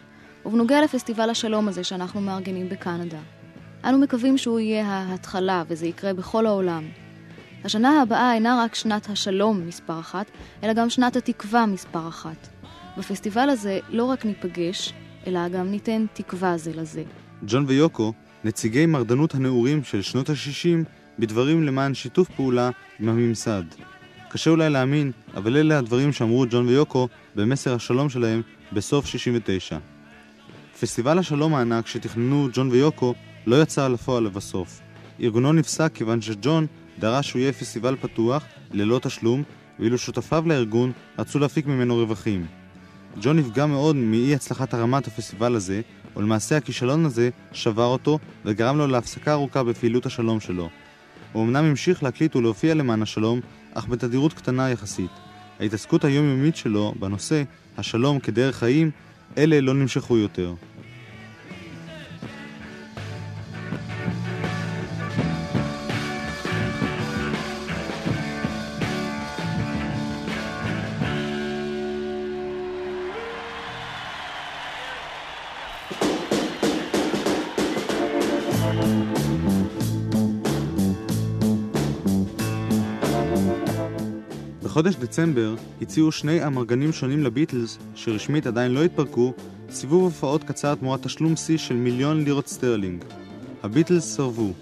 ובנוגע 0.46 0.82
לפסטיבל 0.82 1.30
השלום 1.30 1.68
הזה 1.68 1.84
שאנחנו 1.84 2.20
מארגנים 2.20 2.68
בקנדה, 2.68 3.18
אנו 3.84 3.98
מקווים 3.98 4.38
שהוא 4.38 4.60
יהיה 4.60 4.86
ההתחלה 4.86 5.62
וזה 5.68 5.86
יקרה 5.86 6.12
בכל 6.12 6.46
העולם. 6.46 6.84
השנה 7.64 8.02
הבאה 8.02 8.34
אינה 8.34 8.62
רק 8.64 8.74
שנת 8.74 9.10
השלום 9.10 9.66
מספר 9.66 10.00
אחת, 10.00 10.30
אלא 10.62 10.72
גם 10.72 10.90
שנת 10.90 11.16
התקווה 11.16 11.66
מספר 11.66 12.08
אחת. 12.08 12.48
בפסטיבל 12.98 13.50
הזה 13.50 13.78
לא 13.88 14.04
רק 14.04 14.24
ניפגש, 14.24 14.92
אלא 15.26 15.48
גם 15.48 15.70
ניתן 15.70 16.06
תקווה 16.12 16.58
זה 16.58 16.72
לזה. 16.74 17.02
ג'ון 17.46 17.64
ויוקו, 17.68 18.12
נציגי 18.44 18.86
מרדנות 18.86 19.34
הנעורים 19.34 19.84
של 19.84 20.02
שנות 20.02 20.30
ה-60, 20.30 20.88
בדברים 21.18 21.62
למען 21.62 21.94
שיתוף 21.94 22.28
פעולה 22.28 22.70
עם 23.00 23.08
הממסד. 23.08 23.62
קשה 24.28 24.50
אולי 24.50 24.70
להאמין, 24.70 25.12
אבל 25.36 25.56
אלה 25.56 25.78
הדברים 25.78 26.12
שאמרו 26.12 26.44
ג'ון 26.50 26.68
ויוקו 26.68 27.08
במסר 27.34 27.74
השלום 27.74 28.08
שלהם 28.08 28.42
בסוף 28.72 29.06
69. 29.06 29.78
פסטיבל 30.80 31.18
השלום 31.18 31.54
הענק 31.54 31.86
שתכננו 31.86 32.48
ג'ון 32.52 32.68
ויוקו 32.70 33.14
לא 33.46 33.62
יצא 33.62 33.88
לפועל 33.88 34.24
לבסוף. 34.24 34.80
ארגונו 35.20 35.52
נפסק 35.52 35.90
כיוון 35.94 36.20
שג'ון 36.20 36.66
דרש 36.98 37.28
שהוא 37.28 37.40
יהיה 37.40 37.52
פסטיבל 37.52 37.96
פתוח, 38.00 38.44
ללא 38.72 38.98
תשלום, 39.02 39.42
ואילו 39.80 39.98
שותפיו 39.98 40.44
לארגון 40.46 40.92
רצו 41.18 41.38
להפיק 41.38 41.66
ממנו 41.66 41.96
רווחים. 41.96 42.46
ג'ון 43.22 43.38
נפגע 43.38 43.66
מאוד 43.66 43.96
מאי 43.96 44.34
הצלחת 44.34 44.74
הרמת 44.74 45.06
הפסטיבל 45.06 45.54
הזה, 45.54 45.80
ולמעשה 46.16 46.56
הכישלון 46.56 47.04
הזה 47.04 47.30
שבר 47.52 47.84
אותו 47.84 48.18
וגרם 48.44 48.78
לו 48.78 48.86
להפסקה 48.86 49.32
ארוכה 49.32 49.62
בפעילות 49.62 50.06
השלום 50.06 50.40
שלו. 50.40 50.68
הוא 51.32 51.44
אמנם 51.44 51.64
המשיך 51.64 52.02
להקליט 52.02 52.36
ולהופיע 52.36 52.74
למען 52.74 53.02
השלום, 53.02 53.40
אך 53.74 53.88
בתדירות 53.88 54.32
קטנה 54.32 54.70
יחסית. 54.70 55.10
ההתעסקות 55.60 56.04
היומיומית 56.04 56.56
שלו 56.56 56.94
בנושא 56.98 57.42
השלום 57.78 58.18
כדרך 58.18 58.56
חיים, 58.56 58.90
אלה 59.38 59.60
לא 59.60 59.74
נמשכו 59.74 60.18
יותר. 60.18 60.54
בחודש 84.78 84.96
דצמבר 84.96 85.54
הציעו 85.82 86.12
שני 86.12 86.46
אמרגנים 86.46 86.92
שונים 86.92 87.24
לביטלס, 87.24 87.78
שרשמית 87.94 88.46
עדיין 88.46 88.72
לא 88.72 88.84
התפרקו, 88.84 89.32
סיבוב 89.70 90.02
הופעות 90.02 90.44
קצר 90.44 90.74
תמורת 90.74 91.02
תשלום 91.02 91.36
שיא 91.36 91.58
של 91.58 91.74
מיליון 91.74 92.24
לירות 92.24 92.46
סטרלינג. 92.46 93.04
הביטלס 93.62 94.16
סרבו. 94.16 94.52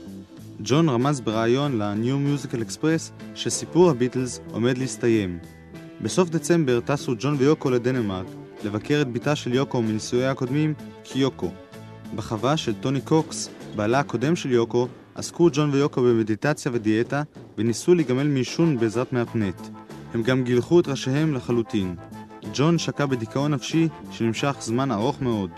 ג'ון 0.61 0.89
רמז 0.89 1.21
בריאיון 1.21 1.79
ל-New 1.79 2.45
Musical 2.45 2.57
Express 2.57 3.25
שסיפור 3.35 3.91
הביטלס 3.91 4.41
עומד 4.51 4.79
להסתיים. 4.79 5.39
בסוף 6.01 6.31
דצמבר 6.31 6.81
טסו 6.81 7.14
ג'ון 7.19 7.37
ויוקו 7.39 7.71
לדנמרק 7.71 8.27
לבקר 8.64 9.03
את 9.03 9.12
בתה 9.12 9.37
של 9.37 9.55
יוקו 9.55 9.83
מנישואיה 9.83 10.31
הקודמים, 10.31 10.75
קיוקו. 11.03 11.51
בחווה 12.14 12.57
של 12.57 12.75
טוני 12.75 13.01
קוקס, 13.01 13.51
בעלה 13.75 14.01
הקודם 14.01 14.37
של 14.37 14.51
יוקו, 14.51 14.89
עסקו 15.14 15.49
ג'ון 15.53 15.71
ויוקו 15.71 16.03
במדיטציה 16.03 16.73
ודיאטה 16.75 17.23
וניסו 17.59 17.95
להיגמל 17.95 18.27
מעישון 18.27 18.79
בעזרת 18.79 19.12
מהפנט. 19.12 19.76
הם 20.17 20.23
גם 20.23 20.45
גילחו 20.45 20.81
את 20.81 20.89
ראשיהם 20.89 21.35
לחלוטין. 21.35 21.97
ג'ון 22.55 22.79
שקע 22.79 23.07
בדיכאון 23.07 23.55
נפשי 23.55 23.89
שנמשך 24.11 24.57
זמן 24.61 24.93
ארוך 24.93 25.23
מאוד. 25.23 25.51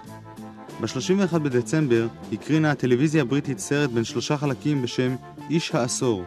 ב-31 0.80 1.38
בדצמבר 1.38 2.06
הקרינה 2.32 2.70
הטלוויזיה 2.70 3.22
הבריטית 3.22 3.58
סרט 3.58 3.90
בין 3.90 4.04
שלושה 4.04 4.36
חלקים 4.36 4.82
בשם 4.82 5.16
איש 5.50 5.74
העשור. 5.74 6.24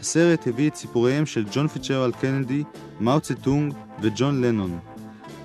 הסרט 0.00 0.46
הביא 0.46 0.68
את 0.68 0.74
סיפוריהם 0.74 1.26
של 1.26 1.44
ג'ון 1.52 1.68
פיצ'רל 1.68 2.12
קנדי, 2.12 2.64
מאו 3.00 3.20
צטונג 3.20 3.74
וג'ון 4.00 4.44
לנון. 4.44 4.78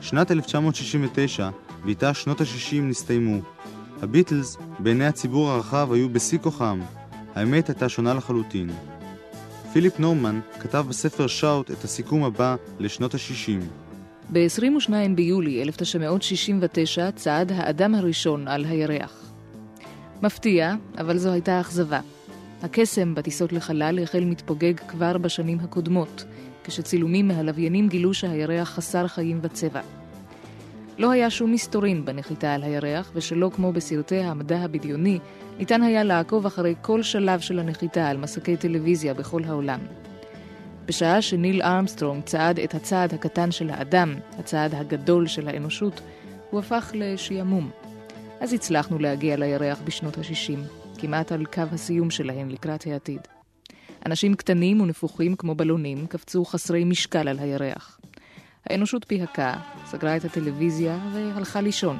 שנת 0.01 0.31
1969 0.31 1.49
ואיתה 1.85 2.13
שנות 2.13 2.41
ה-60 2.41 2.81
נסתיימו. 2.81 3.39
הביטלס, 4.01 4.57
בעיני 4.79 5.05
הציבור 5.05 5.51
הרחב, 5.51 5.89
היו 5.91 6.09
בשיא 6.09 6.37
כוחם. 6.37 6.79
האמת 7.35 7.67
הייתה 7.67 7.89
שונה 7.89 8.13
לחלוטין. 8.13 8.69
פיליפ 9.75 9.99
נורמן 9.99 10.39
כתב 10.59 10.85
בספר 10.89 11.27
שאוט 11.27 11.71
את 11.71 11.83
הסיכום 11.83 12.23
הבא 12.23 12.55
לשנות 12.79 13.13
ה-60. 13.13 13.63
ב-22 14.33 14.89
ביולי 15.15 15.61
1969 15.61 17.11
צעד 17.11 17.51
האדם 17.51 17.95
הראשון 17.95 18.47
על 18.47 18.65
הירח. 18.65 19.31
מפתיע, 20.21 20.73
אבל 20.97 21.17
זו 21.17 21.31
הייתה 21.31 21.61
אכזבה. 21.61 21.99
הקסם 22.63 23.15
בטיסות 23.15 23.53
לחלל 23.53 23.99
החל 24.03 24.23
מתפוגג 24.23 24.73
כבר 24.87 25.17
בשנים 25.17 25.59
הקודמות, 25.59 26.25
כשצילומים 26.63 27.27
מהלוויינים 27.27 27.89
גילו 27.89 28.13
שהירח 28.13 28.69
חסר 28.69 29.07
חיים 29.07 29.39
וצבע. 29.43 29.81
לא 30.97 31.11
היה 31.11 31.29
שום 31.29 31.51
מסתורין 31.51 32.05
בנחיתה 32.05 32.53
על 32.53 32.63
הירח, 32.63 33.11
ושלא 33.15 33.51
כמו 33.55 33.73
בסרטי 33.73 34.19
המדע 34.19 34.57
הבדיוני, 34.57 35.19
ניתן 35.57 35.81
היה 35.81 36.03
לעקוב 36.03 36.45
אחרי 36.45 36.75
כל 36.81 37.03
שלב 37.03 37.39
של 37.39 37.59
הנחיתה 37.59 38.09
על 38.09 38.17
מסקי 38.17 38.57
טלוויזיה 38.57 39.13
בכל 39.13 39.43
העולם. 39.43 39.79
בשעה 40.85 41.21
שניל 41.21 41.61
ארמסטרונג 41.61 42.23
צעד 42.23 42.59
את 42.59 42.73
הצעד 42.73 43.13
הקטן 43.13 43.51
של 43.51 43.69
האדם, 43.69 44.15
הצעד 44.39 44.75
הגדול 44.75 45.27
של 45.27 45.47
האנושות, 45.47 46.01
הוא 46.49 46.59
הפך 46.59 46.91
לשעמום. 46.93 47.69
אז 48.39 48.53
הצלחנו 48.53 48.99
להגיע 48.99 49.35
לירח 49.35 49.81
בשנות 49.83 50.17
ה-60, 50.17 50.59
כמעט 50.97 51.31
על 51.31 51.45
קו 51.45 51.61
הסיום 51.71 52.09
שלהם 52.09 52.49
לקראת 52.49 52.87
העתיד. 52.87 53.21
אנשים 54.05 54.35
קטנים 54.35 54.81
ונפוחים 54.81 55.35
כמו 55.35 55.55
בלונים 55.55 56.07
קפצו 56.07 56.45
חסרי 56.45 56.83
משקל 56.83 57.27
על 57.27 57.39
הירח. 57.39 57.99
האנושות 58.69 59.05
פיהקה, 59.07 59.53
סגרה 59.85 60.17
את 60.17 60.25
הטלוויזיה 60.25 60.97
והלכה 61.13 61.61
לישון. 61.61 61.99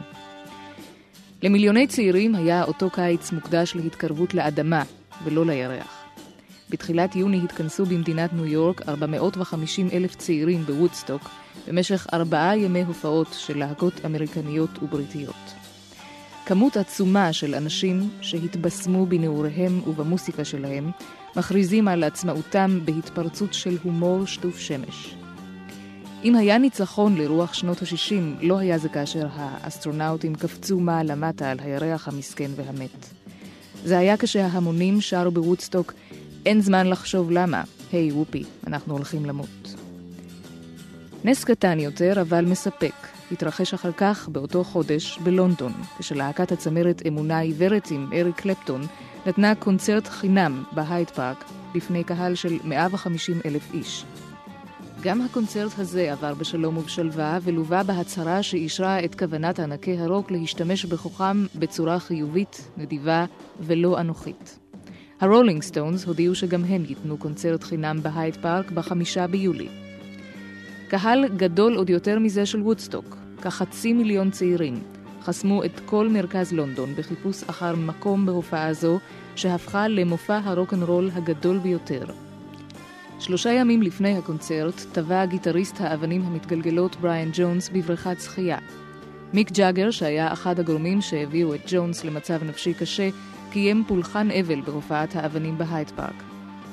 למיליוני 1.43 1.87
צעירים 1.87 2.35
היה 2.35 2.63
אותו 2.63 2.89
קיץ 2.89 3.31
מוקדש 3.31 3.75
להתקרבות 3.75 4.33
לאדמה 4.33 4.83
ולא 5.23 5.45
לירח. 5.45 6.05
בתחילת 6.69 7.15
יוני 7.15 7.41
התכנסו 7.43 7.85
במדינת 7.85 8.33
ניו 8.33 8.45
יורק 8.45 8.89
450 8.89 9.89
אלף 9.93 10.15
צעירים 10.15 10.63
בוודסטוק 10.63 11.29
במשך 11.67 12.07
ארבעה 12.13 12.57
ימי 12.57 12.83
הופעות 12.83 13.27
של 13.31 13.57
להקות 13.57 14.05
אמריקניות 14.05 14.83
ובריטיות. 14.83 15.53
כמות 16.45 16.77
עצומה 16.77 17.33
של 17.33 17.55
אנשים 17.55 18.09
שהתבשמו 18.21 19.05
בנעוריהם 19.05 19.81
ובמוסיקה 19.87 20.45
שלהם 20.45 20.91
מכריזים 21.35 21.87
על 21.87 22.03
עצמאותם 22.03 22.79
בהתפרצות 22.85 23.53
של 23.53 23.77
הומור 23.83 24.25
שטוף 24.25 24.59
שמש. 24.59 25.15
אם 26.25 26.35
היה 26.35 26.57
ניצחון 26.57 27.15
לרוח 27.15 27.53
שנות 27.53 27.81
ה-60, 27.81 28.41
לא 28.41 28.57
היה 28.57 28.77
זה 28.77 28.89
כאשר 28.89 29.27
האסטרונאוטים 29.35 30.35
קפצו 30.35 30.79
מעלה-מטה 30.79 31.51
על 31.51 31.57
הירח 31.61 32.07
המסכן 32.07 32.51
והמת. 32.55 33.09
זה 33.83 33.97
היה 33.97 34.17
כשההמונים 34.17 35.01
שרו 35.01 35.31
בוודסטוק, 35.31 35.93
אין 36.45 36.61
זמן 36.61 36.87
לחשוב 36.87 37.31
למה, 37.31 37.63
היי 37.91 38.09
hey, 38.09 38.13
וופי, 38.13 38.43
אנחנו 38.67 38.93
הולכים 38.93 39.25
למות. 39.25 39.75
נס 41.23 41.43
קטן 41.43 41.79
יותר, 41.79 42.21
אבל 42.21 42.45
מספק, 42.45 42.93
התרחש 43.31 43.73
אחר 43.73 43.91
כך, 43.91 44.29
באותו 44.29 44.63
חודש, 44.63 45.19
בלונדון, 45.23 45.73
כשלהקת 45.99 46.51
הצמרת 46.51 47.01
אמונה 47.07 47.39
עיוורת 47.39 47.91
עם 47.91 48.09
אריק 48.13 48.35
קלפטון 48.35 48.81
נתנה 49.25 49.55
קונצרט 49.55 50.07
חינם 50.07 50.63
בהייד 50.71 51.09
פארק 51.09 51.45
בפני 51.75 52.03
קהל 52.03 52.35
של 52.35 52.59
150 52.63 53.39
אלף 53.45 53.73
איש. 53.73 54.05
גם 55.05 55.21
הקונצרט 55.21 55.79
הזה 55.79 56.11
עבר 56.11 56.33
בשלום 56.33 56.77
ובשלווה, 56.77 57.39
ולווה 57.43 57.83
בהצהרה 57.83 58.43
שאישרה 58.43 59.05
את 59.05 59.15
כוונת 59.15 59.59
ענקי 59.59 59.97
הרוק 59.97 60.31
להשתמש 60.31 60.85
בכוחם 60.85 61.45
בצורה 61.55 61.99
חיובית, 61.99 62.69
נדיבה 62.77 63.25
ולא 63.59 63.99
אנוכית. 63.99 64.59
הרולינג 65.21 65.61
סטונס 65.61 66.05
הודיעו 66.05 66.35
שגם 66.35 66.63
הם 66.63 66.83
ייתנו 66.89 67.17
קונצרט 67.17 67.63
חינם 67.63 67.99
בהייד 68.01 68.35
פארק 68.35 68.71
בחמישה 68.71 69.27
ביולי. 69.27 69.67
קהל 70.87 71.27
גדול 71.27 71.75
עוד 71.75 71.89
יותר 71.89 72.19
מזה 72.19 72.45
של 72.45 72.61
וודסטוק, 72.61 73.17
כחצי 73.41 73.93
מיליון 73.93 74.31
צעירים, 74.31 74.83
חסמו 75.23 75.63
את 75.63 75.81
כל 75.85 76.09
מרכז 76.09 76.53
לונדון 76.53 76.95
בחיפוש 76.95 77.43
אחר 77.43 77.75
מקום 77.75 78.25
בהופעה 78.25 78.73
זו, 78.73 78.99
שהפכה 79.35 79.87
למופע 79.87 80.39
הרוקנרול 80.43 81.09
הגדול 81.13 81.57
ביותר. 81.57 82.24
שלושה 83.19 83.51
ימים 83.51 83.81
לפני 83.81 84.17
הקונצרט 84.17 84.81
טבע 84.91 85.25
גיטריסט 85.25 85.81
האבנים 85.81 86.21
המתגלגלות 86.21 86.95
בריאן 86.95 87.29
ג'ונס 87.33 87.69
בבריכת 87.69 88.21
שחייה. 88.21 88.57
מיק 89.33 89.51
ג'אגר, 89.51 89.91
שהיה 89.91 90.33
אחד 90.33 90.59
הגורמים 90.59 91.01
שהביאו 91.01 91.55
את 91.55 91.61
ג'ונס 91.67 92.03
למצב 92.03 92.43
נפשי 92.43 92.73
קשה, 92.73 93.09
קיים 93.51 93.83
פולחן 93.87 94.27
אבל 94.31 94.61
בהופעת 94.61 95.15
האבנים 95.15 95.57
בהייד 95.57 95.89
פארק. 95.89 96.23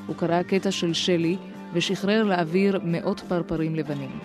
הוא 0.07 0.16
קרא 0.16 0.43
קטע 0.43 0.70
של 0.70 0.93
שלי 0.93 1.36
ושחרר 1.72 2.24
לאוויר 2.24 2.80
מאות 2.84 3.20
פרפרים 3.28 3.74
לבנים. 3.74 4.18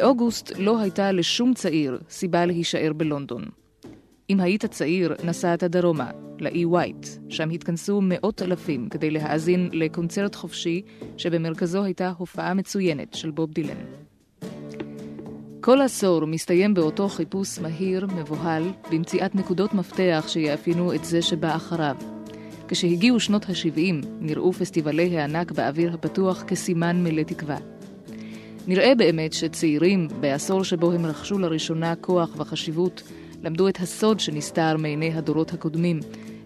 באוגוסט 0.00 0.52
לא 0.58 0.80
הייתה 0.80 1.12
לשום 1.12 1.54
צעיר 1.54 1.98
סיבה 2.10 2.46
להישאר 2.46 2.92
בלונדון. 2.96 3.44
אם 4.30 4.40
היית 4.40 4.64
צעיר, 4.64 5.14
נסעת 5.24 5.64
דרומה, 5.64 6.10
לאי 6.40 6.64
ווייט, 6.64 7.06
שם 7.28 7.50
התכנסו 7.50 8.00
מאות 8.02 8.42
אלפים 8.42 8.88
כדי 8.88 9.10
להאזין 9.10 9.68
לקונצרט 9.72 10.34
חופשי 10.34 10.82
שבמרכזו 11.16 11.84
הייתה 11.84 12.12
הופעה 12.18 12.54
מצוינת 12.54 13.14
של 13.14 13.30
בוב 13.30 13.52
דילן. 13.52 13.84
כל 15.60 15.80
עשור 15.80 16.24
מסתיים 16.24 16.74
באותו 16.74 17.08
חיפוש 17.08 17.58
מהיר, 17.58 18.06
מבוהל, 18.06 18.64
במציאת 18.90 19.34
נקודות 19.34 19.74
מפתח 19.74 20.24
שיאפיינו 20.28 20.94
את 20.94 21.04
זה 21.04 21.22
שבא 21.22 21.56
אחריו. 21.56 21.96
כשהגיעו 22.68 23.20
שנות 23.20 23.44
ה-70, 23.44 24.06
נראו 24.20 24.52
פסטיבלי 24.52 25.18
הענק 25.18 25.52
באוויר 25.52 25.94
הפתוח 25.94 26.42
כסימן 26.42 27.04
מלא 27.04 27.22
תקווה. 27.22 27.77
נראה 28.68 28.94
באמת 28.94 29.32
שצעירים, 29.32 30.08
בעשור 30.20 30.64
שבו 30.64 30.92
הם 30.92 31.06
רכשו 31.06 31.38
לראשונה 31.38 31.94
כוח 31.96 32.30
וחשיבות, 32.36 33.02
למדו 33.42 33.68
את 33.68 33.76
הסוד 33.76 34.20
שנסתר 34.20 34.76
מעיני 34.76 35.14
הדורות 35.14 35.52
הקודמים. 35.52 36.00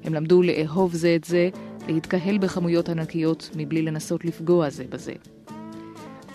הם 0.04 0.14
למדו 0.14 0.42
לאהוב 0.42 0.94
זה 0.94 1.14
את 1.16 1.24
זה, 1.24 1.48
להתקהל 1.88 2.38
בכמויות 2.38 2.88
ענקיות 2.88 3.50
מבלי 3.56 3.82
לנסות 3.82 4.24
לפגוע 4.24 4.70
זה 4.70 4.84
בזה. 4.90 5.12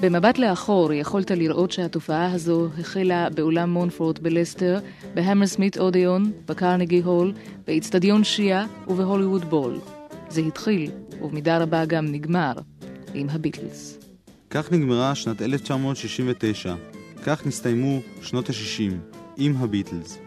במבט 0.01 0.37
לאחור 0.37 0.93
יכולת 0.93 1.31
לראות 1.31 1.71
שהתופעה 1.71 2.31
הזו 2.33 2.67
החלה 2.79 3.29
באולם 3.29 3.69
מונפורט 3.69 4.19
בלסטר, 4.19 4.79
בהמרסמית 5.13 5.77
אודיון, 5.77 6.31
בקרנגי 6.45 7.01
הול, 7.01 7.33
באיצטדיון 7.67 8.23
שיעה 8.23 8.65
ובהוליווד 8.87 9.45
בול. 9.45 9.79
זה 10.29 10.41
התחיל, 10.41 10.91
ובמידה 11.21 11.57
רבה 11.57 11.85
גם 11.85 12.05
נגמר, 12.05 12.53
עם 13.13 13.29
הביטלס. 13.29 14.06
כך 14.57 14.71
נגמרה 14.71 15.15
שנת 15.15 15.41
1969, 15.41 16.75
כך 17.25 17.45
נסתיימו 17.45 18.01
שנות 18.21 18.49
ה-60, 18.49 18.93
עם 19.37 19.55
הביטלס. 19.59 20.19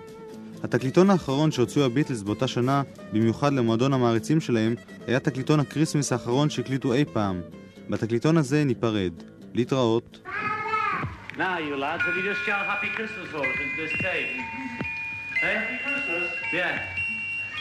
התקליטון 0.62 1.10
האחרון 1.10 1.50
שהוציאו 1.50 1.84
הביטלס 1.84 2.22
באותה 2.22 2.48
שנה, 2.48 2.82
במיוחד 3.12 3.52
למועדון 3.52 3.92
המעריצים 3.92 4.40
שלהם, 4.40 4.74
היה 5.06 5.20
תקליטון 5.20 5.60
ה 5.60 5.66
Christmas 5.66 6.12
האחרון 6.12 6.50
שהקליטו 6.50 6.94
אי 6.94 7.04
פעם. 7.04 7.40
בתקליטון 7.88 8.36
הזה 8.36 8.64
ניפרד. 8.64 9.12
להתראות. 9.54 10.18
Now, 11.36 11.58
you 11.58 11.76
lads, 11.76 12.02
have 12.02 12.16
you 12.16 12.22
just 12.22 12.42
shout 12.46 12.66
Happy 12.66 12.90
Christmas 12.96 13.28
for 13.32 13.40
us 13.50 13.56
into 13.64 13.76
this 13.82 13.92
tape? 14.02 14.32
Hey? 15.42 15.54
Happy 15.60 15.78
Christmas? 15.84 16.30
Yeah. 16.52 16.78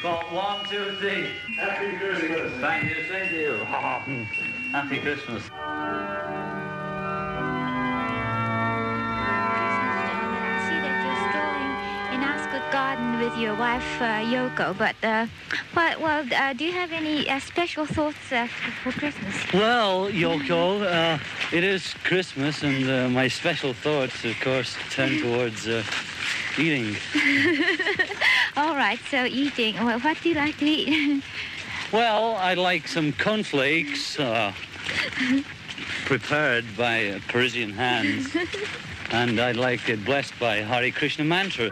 Go 0.03 0.09
on, 0.09 0.25
one, 0.45 0.59
two, 0.69 0.85
three. 0.99 1.23
Happy 1.65 1.89
Christmas. 2.01 2.51
Thank 2.65 2.83
you, 2.89 2.97
same 3.11 3.27
to 3.33 3.37
you. 3.45 4.55
Happy 4.71 4.99
Christmas. 4.99 5.41
see 5.41 5.49
that 10.85 10.95
you're 11.01 11.21
strolling 11.25 11.73
in 12.13 12.21
Ascot 12.21 12.71
Garden 12.71 13.17
with 13.17 13.35
your 13.35 13.55
wife 13.55 13.99
uh, 13.99 14.21
Yoko. 14.21 14.77
But 14.77 14.95
uh, 15.01 15.25
well, 15.75 15.99
well 15.99 16.23
uh, 16.35 16.53
do 16.53 16.65
you 16.65 16.71
have 16.71 16.91
any 16.91 17.27
uh, 17.27 17.39
special 17.39 17.87
thoughts 17.87 18.31
uh, 18.31 18.45
for 18.83 18.91
Christmas? 18.91 19.33
Well, 19.51 20.11
Yoko, 20.11 20.85
uh, 20.85 21.17
it 21.51 21.63
is 21.63 21.95
Christmas, 22.03 22.61
and 22.61 22.87
uh, 22.87 23.09
my 23.09 23.27
special 23.27 23.73
thoughts, 23.73 24.23
of 24.23 24.39
course, 24.39 24.77
turn 24.91 25.17
towards 25.17 25.67
uh, 25.67 25.83
eating. 26.59 26.95
All 28.55 28.75
right, 28.75 28.99
so 29.09 29.25
eating. 29.25 29.83
Well, 29.83 29.99
what 30.01 30.21
do 30.21 30.29
you 30.29 30.35
like 30.35 30.57
to 30.57 30.65
eat? 30.65 31.23
Well, 31.91 32.35
I'd 32.35 32.59
like 32.59 32.87
some 32.87 33.13
cornflakes 33.13 34.19
uh, 34.19 34.53
prepared 36.05 36.65
by 36.77 37.07
uh, 37.07 37.19
Parisian 37.27 37.71
hands, 37.71 38.35
and 39.11 39.39
I'd 39.39 39.55
like 39.55 39.89
it 39.89 40.05
blessed 40.05 40.37
by 40.39 40.57
Hare 40.57 40.91
Krishna 40.91 41.25
mantra. 41.25 41.71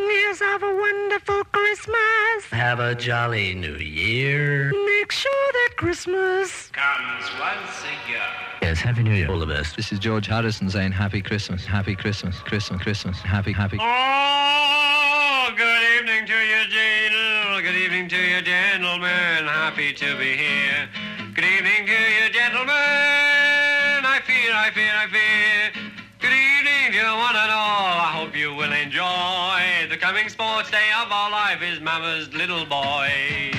Yes, 0.00 0.40
have 0.40 0.62
a 0.62 0.74
wonderful 0.74 1.44
Christmas. 1.52 2.44
Have 2.52 2.80
a 2.80 2.94
jolly 2.94 3.54
new 3.54 3.76
year. 3.76 4.72
Make 4.86 5.12
sure 5.12 5.52
that 5.52 5.74
Christmas 5.76 6.70
comes 6.72 7.24
once 7.38 7.84
a 7.84 8.10
year. 8.10 8.53
Yes, 8.64 8.80
Happy 8.80 9.02
New 9.02 9.12
Year, 9.12 9.30
all 9.30 9.38
the 9.38 9.44
best. 9.44 9.76
This 9.76 9.92
is 9.92 9.98
George 9.98 10.26
Harrison 10.26 10.70
saying 10.70 10.92
Happy 10.92 11.20
Christmas, 11.20 11.66
Happy 11.66 11.94
Christmas, 11.94 12.38
Christmas, 12.38 12.80
Christmas, 12.80 13.18
Happy, 13.18 13.52
Happy. 13.52 13.76
Oh, 13.78 15.52
good 15.54 15.82
evening 16.00 16.24
to 16.24 16.32
you, 16.32 16.64
Jane. 16.70 17.62
Good 17.62 17.74
evening 17.74 18.08
to 18.08 18.16
you, 18.16 18.40
gentlemen. 18.40 19.44
Happy 19.44 19.92
to 19.92 20.16
be 20.16 20.34
here. 20.34 20.88
Good 21.34 21.44
evening 21.44 21.84
to 21.84 21.92
you, 21.92 22.30
gentlemen. 22.32 22.72
I 22.72 24.22
fear, 24.24 24.54
I 24.54 24.70
fear, 24.72 24.92
I 24.96 25.08
fear. 25.12 25.82
Good 26.20 26.32
evening 26.32 26.92
to 26.92 26.96
you 26.96 27.16
one 27.20 27.36
and 27.36 27.50
all. 27.52 28.00
I 28.00 28.12
hope 28.16 28.34
you 28.34 28.54
will 28.54 28.72
enjoy 28.72 29.90
the 29.90 29.98
coming 29.98 30.30
sports 30.30 30.70
day 30.70 30.88
of 31.04 31.12
our 31.12 31.30
life 31.30 31.60
is 31.60 31.82
Mama's 31.82 32.32
little 32.32 32.64
boy. 32.64 33.53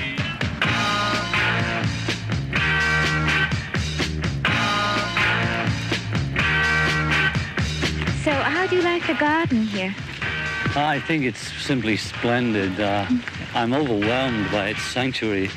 The 9.06 9.14
garden 9.14 9.62
here? 9.62 9.94
I 10.74 11.00
think 11.06 11.24
it's 11.24 11.40
simply 11.62 11.96
splendid. 11.96 12.78
Uh, 12.80 13.06
I'm 13.54 13.72
overwhelmed 13.72 14.50
by 14.50 14.68
its 14.70 14.82
sanctuary. 14.82 15.48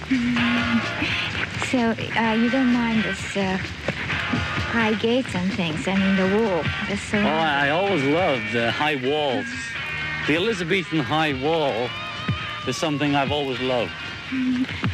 So, 1.72 1.78
uh, 2.18 2.34
you 2.40 2.50
don't 2.50 2.72
mind 2.74 3.04
this 3.04 3.38
uh, 3.38 3.58
high 4.72 4.94
gates 4.94 5.36
and 5.36 5.52
things? 5.54 5.88
I 5.88 5.96
mean, 5.96 6.16
the 6.16 6.38
wall. 6.38 6.64
The 6.88 7.18
Oh, 7.18 7.28
I, 7.28 7.68
I 7.68 7.70
always 7.70 8.04
loved 8.04 8.54
the 8.54 8.72
high 8.72 8.96
walls. 8.96 9.46
The 10.28 10.36
Elizabethan 10.36 11.00
high 11.00 11.34
wall 11.42 11.90
is 12.68 12.78
something 12.78 13.16
I've 13.16 13.32
always 13.32 13.60
loved. 13.60 13.92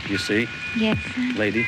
You 0.09 0.17
see, 0.17 0.47
Yes. 0.77 0.97
lady? 1.35 1.65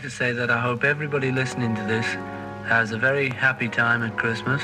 Like 0.00 0.10
to 0.10 0.16
say 0.16 0.32
that 0.32 0.50
I 0.50 0.58
hope 0.58 0.82
everybody 0.82 1.30
listening 1.30 1.74
to 1.74 1.82
this 1.82 2.06
has 2.66 2.92
a 2.92 2.96
very 2.96 3.28
happy 3.28 3.68
time 3.68 4.02
at 4.02 4.16
Christmas 4.16 4.62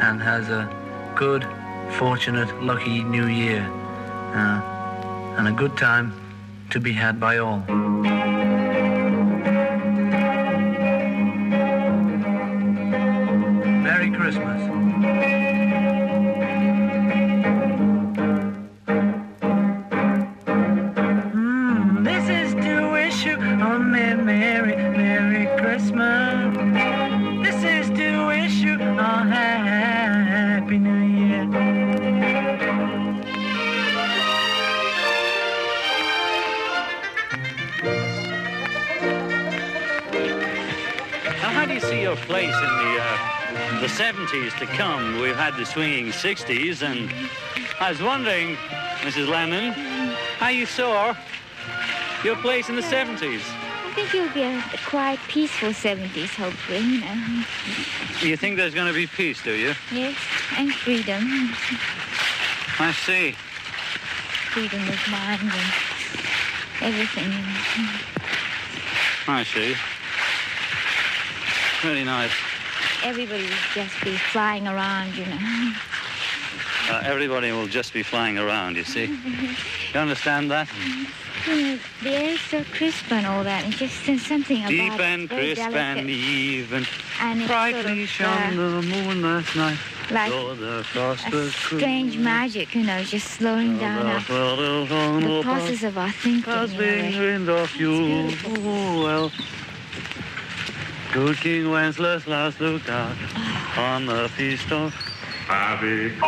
and 0.00 0.22
has 0.22 0.48
a 0.48 0.70
good, 1.16 1.44
fortunate, 1.98 2.62
lucky 2.62 3.02
new 3.02 3.26
year 3.26 3.62
uh, 3.62 5.34
and 5.38 5.48
a 5.48 5.52
good 5.52 5.76
time 5.76 6.14
to 6.70 6.78
be 6.78 6.92
had 6.92 7.18
by 7.18 7.38
all. 7.38 7.64
Swinging 45.74 46.06
60s, 46.06 46.82
and 46.82 47.10
I 47.80 47.90
was 47.90 48.00
wondering, 48.00 48.54
Mrs. 49.02 49.28
Lennon, 49.28 49.72
how 50.38 50.46
you 50.46 50.66
saw 50.66 51.16
your 52.22 52.36
place 52.36 52.68
in 52.68 52.76
the 52.76 52.82
70s. 52.82 53.40
I 53.42 53.92
think 53.92 54.14
it'll 54.14 54.32
be 54.32 54.44
a, 54.44 54.62
quiet, 54.86 55.18
peaceful 55.26 55.70
70s, 55.70 56.28
hopefully, 56.36 56.78
you 56.78 57.00
know. 57.00 57.44
You 58.20 58.36
think 58.36 58.56
there's 58.56 58.72
going 58.72 58.86
to 58.86 58.94
be 58.94 59.08
peace, 59.08 59.42
do 59.42 59.52
you? 59.52 59.74
Yes, 59.90 60.16
and 60.56 60.72
freedom. 60.72 61.24
I 62.78 62.92
see. 62.92 63.32
Freedom 64.52 64.80
of 64.80 65.08
mind 65.10 65.42
and 65.42 66.94
everything. 66.94 67.32
I 69.26 69.42
see. 69.42 69.74
Very 71.82 72.04
nice. 72.04 72.53
Everybody 73.04 73.42
will 73.42 73.50
just 73.74 73.94
be 74.02 74.16
flying 74.16 74.66
around, 74.66 75.14
you 75.16 75.26
know. 75.26 75.72
Uh, 76.90 77.00
everybody 77.06 77.50
will 77.50 77.66
just 77.66 77.94
be 77.94 78.02
flying 78.02 78.36
around, 78.36 78.76
you 78.76 78.84
see. 78.84 79.06
You 79.06 79.98
understand 80.00 80.50
that? 80.50 80.68
You 81.46 81.56
know, 81.56 81.78
the 82.02 82.10
air 82.10 82.28
is 82.34 82.40
so 82.42 82.62
crisp 82.76 83.10
and 83.10 83.24
all 83.26 83.42
that, 83.42 83.64
and 83.64 83.72
just 83.72 84.04
there's 84.04 84.26
something 84.26 84.58
about 84.58 84.68
Deep 84.68 84.92
it. 84.92 85.00
and 85.00 85.26
very 85.26 85.54
crisp 85.54 85.62
delicate. 85.72 85.98
and 86.00 86.10
even 86.10 86.86
And 87.22 87.46
brightly 87.46 87.82
sort 87.82 87.98
of, 88.02 88.08
shone 88.08 88.58
uh, 88.58 88.80
the 88.80 88.86
moon 88.86 89.22
last 89.22 89.56
night. 89.56 89.78
like 90.10 90.30
a 91.32 91.50
strange 91.52 92.18
magic, 92.18 92.74
you 92.74 92.82
know, 92.84 93.02
just 93.02 93.28
slowing 93.30 93.78
down 93.78 94.04
our, 94.06 94.20
the 94.20 95.40
process 95.42 95.84
of 95.84 95.96
our 95.96 96.10
thinking. 96.12 96.52
You 96.52 97.12
know, 97.12 97.18
wind 97.18 97.48
of 97.48 97.74
you. 97.76 98.30
Oh, 98.46 99.02
well. 99.04 99.32
Good 101.14 101.36
King 101.36 101.70
Wenceslas 101.70 102.26
last 102.26 102.60
looked 102.60 102.88
out 102.88 103.16
on 103.78 104.04
the 104.04 104.28
feast 104.30 104.72
of 104.72 104.92
Happy 105.46 106.10
Christmas. 106.10 106.24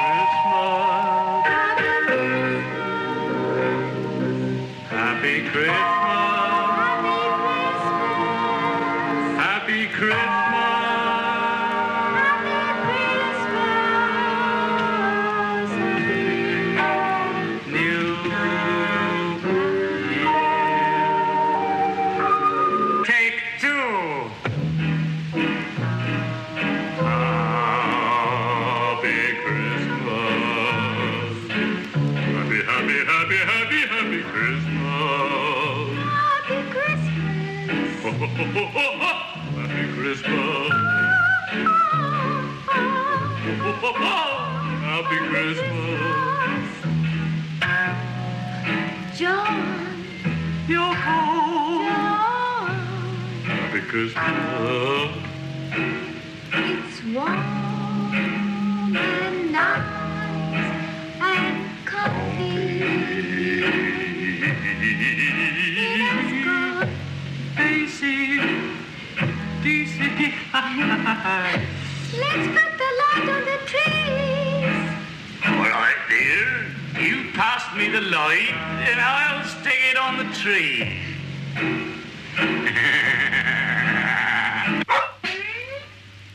Happy 4.88 5.48
Christmas. 5.48 6.35
Happy 43.82 45.16
Christmas. 45.28 45.66
John, 49.16 50.04
you're 50.68 50.94
John, 50.94 51.84
Happy 53.44 53.80
Christmas. 53.80 55.10
it's 56.52 57.04
warm 57.14 58.96
and 58.96 59.52
nice 59.52 60.72
and 61.20 61.86
comfy. 61.86 62.80
Let's 65.98 66.32
go, 66.44 66.88
DC. 67.56 68.00
DC. 69.62 70.32
let's 72.18 72.48
put 72.60 72.65
the 77.36 78.00
light 78.00 78.48
and 78.88 78.98
I'll 78.98 79.44
stick 79.44 79.76
it 79.90 79.98
on 79.98 80.16
the 80.16 80.24
tree. 80.34 80.98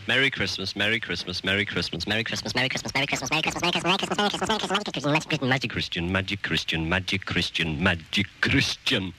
Merry 0.08 0.30
Christmas, 0.30 0.76
Merry 0.76 1.00
Christmas, 1.00 1.44
Merry 1.44 1.66
Christmas, 1.66 2.06
Merry 2.06 2.24
Christmas, 2.24 2.54
Merry 2.54 2.70
Christmas, 2.70 2.94
Merry 2.94 3.08
Christmas, 3.08 3.32
Merry 3.32 3.42
Christmas, 3.42 3.62
Merry 3.62 3.72
Christmas, 3.72 4.16
Merry 4.16 4.30
Christmas, 4.30 4.48
Merry 4.48 4.60
Christmas, 4.60 4.70
Merry 4.70 4.90
Christmas, 4.90 5.04
Merry 5.04 5.20
Christmas, 5.20 5.50
Magic 5.50 5.72
Christian, 5.72 6.12
Magic 6.12 6.42
Christian, 6.44 6.90
Magic 6.90 7.26
Christian, 7.26 7.84
Magic 7.84 8.28
Christian. 8.42 9.14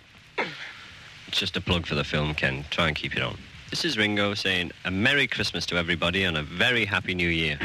It's 1.27 1.41
just 1.41 1.57
a 1.57 1.61
plug 1.61 1.87
for 1.87 1.97
the 1.97 2.05
film, 2.05 2.35
Ken. 2.35 2.65
Try 2.71 2.89
and 2.89 2.97
keep 2.97 3.17
it 3.17 3.23
on. 3.23 3.37
This 3.71 3.85
is 3.85 3.99
Ringo 3.99 4.35
saying 4.35 4.71
a 4.85 4.91
Merry 4.91 5.27
Christmas 5.27 5.67
to 5.67 5.77
everybody 5.77 6.25
and 6.25 6.37
a 6.37 6.43
very 6.43 6.85
Happy 6.85 7.15
New 7.15 7.29
Year. 7.29 7.59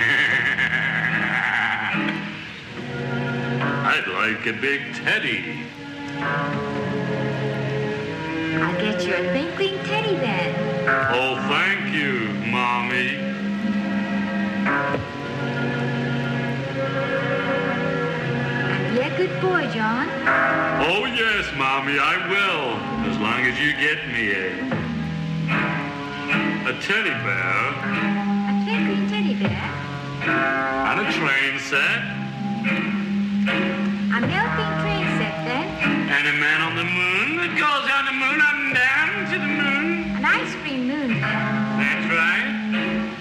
I'd 3.98 4.08
like 4.10 4.46
a 4.46 4.54
big 4.54 4.94
teddy. 4.94 5.58
I'll 8.62 8.80
get 8.80 9.04
you 9.04 9.16
a 9.16 9.32
twinkling 9.32 9.84
teddy 9.86 10.16
then. 10.18 10.54
Oh, 11.16 11.36
thank 11.50 11.96
you, 11.96 12.30
Mommy. 12.46 13.18
Be 18.94 19.00
a 19.02 19.18
good 19.18 19.42
boy, 19.42 19.68
John. 19.74 20.08
Oh, 20.86 21.06
yes, 21.06 21.50
Mommy, 21.58 21.98
I 21.98 22.18
will. 22.30 22.78
As 23.10 23.18
long 23.18 23.42
as 23.50 23.60
you 23.60 23.72
get 23.82 24.08
me 24.14 24.32
a... 24.32 24.78
A 26.70 26.74
teddy 26.82 27.10
bear 27.26 27.74
A 28.46 28.64
twinkling 28.64 29.10
teddy 29.10 29.34
bear. 29.42 29.72
and 30.86 31.00
a 31.00 31.12
train 31.14 31.60
set 31.60 32.97
A 34.18 34.20
melting 34.20 34.74
train 34.82 35.06
set 35.20 35.46
then. 35.46 36.10
and 36.10 36.28
a 36.28 36.34
man 36.42 36.62
on 36.62 36.76
the 36.76 36.84
moon 36.84 37.38
that 37.38 37.54
goes 37.54 37.86
on 37.86 38.04
the 38.10 38.18
moon 38.18 38.42
up 38.42 38.56
and 38.58 38.74
down 38.74 39.30
to 39.30 39.38
the 39.38 39.52
moon. 39.62 39.86
An 40.18 40.26
ice 40.26 40.56
cream 40.66 40.88
moon. 40.88 41.22
That's 41.22 42.06
right. 42.10 42.50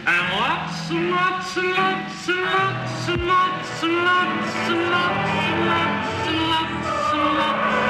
And 0.09 0.25
lots 0.41 0.89
and 0.89 1.11
lots 1.11 1.55
and 1.59 1.69
lots 1.77 2.29
and 2.33 2.41
lots 2.41 3.09
and 3.13 3.27
lots 3.29 3.83
and 3.83 3.93
lots 4.09 4.57
and 4.73 4.89
lots 4.89 5.37
and 5.37 5.69
lots 5.69 6.29
and 6.33 6.41
lots 6.49 7.13
and 7.13 7.37
lots. 7.37 7.86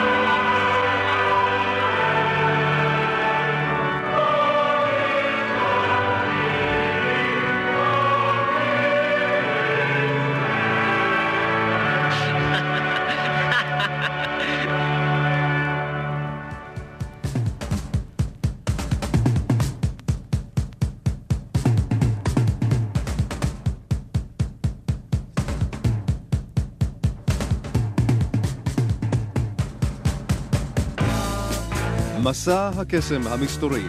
מסע 32.31 32.69
הקסם 32.69 33.27
המסתורי, 33.27 33.83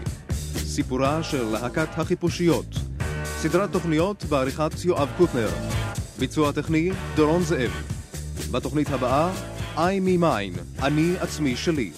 סיפורה 0.57 1.23
של 1.23 1.43
להקת 1.43 1.87
החיפושיות, 1.97 2.65
סדרת 3.25 3.71
תוכניות 3.71 4.23
בעריכת 4.23 4.85
יואב 4.85 5.09
קוטנר, 5.17 5.49
ביצוע 6.19 6.51
טכני 6.51 6.91
דורון 7.15 7.43
זאב. 7.43 7.71
בתוכנית 8.51 8.89
הבאה, 8.89 9.31
I 9.75 9.79
me 9.79 10.21
mine, 10.21 10.83
אני 10.83 11.13
עצמי 11.19 11.55
שלי. 11.55 11.91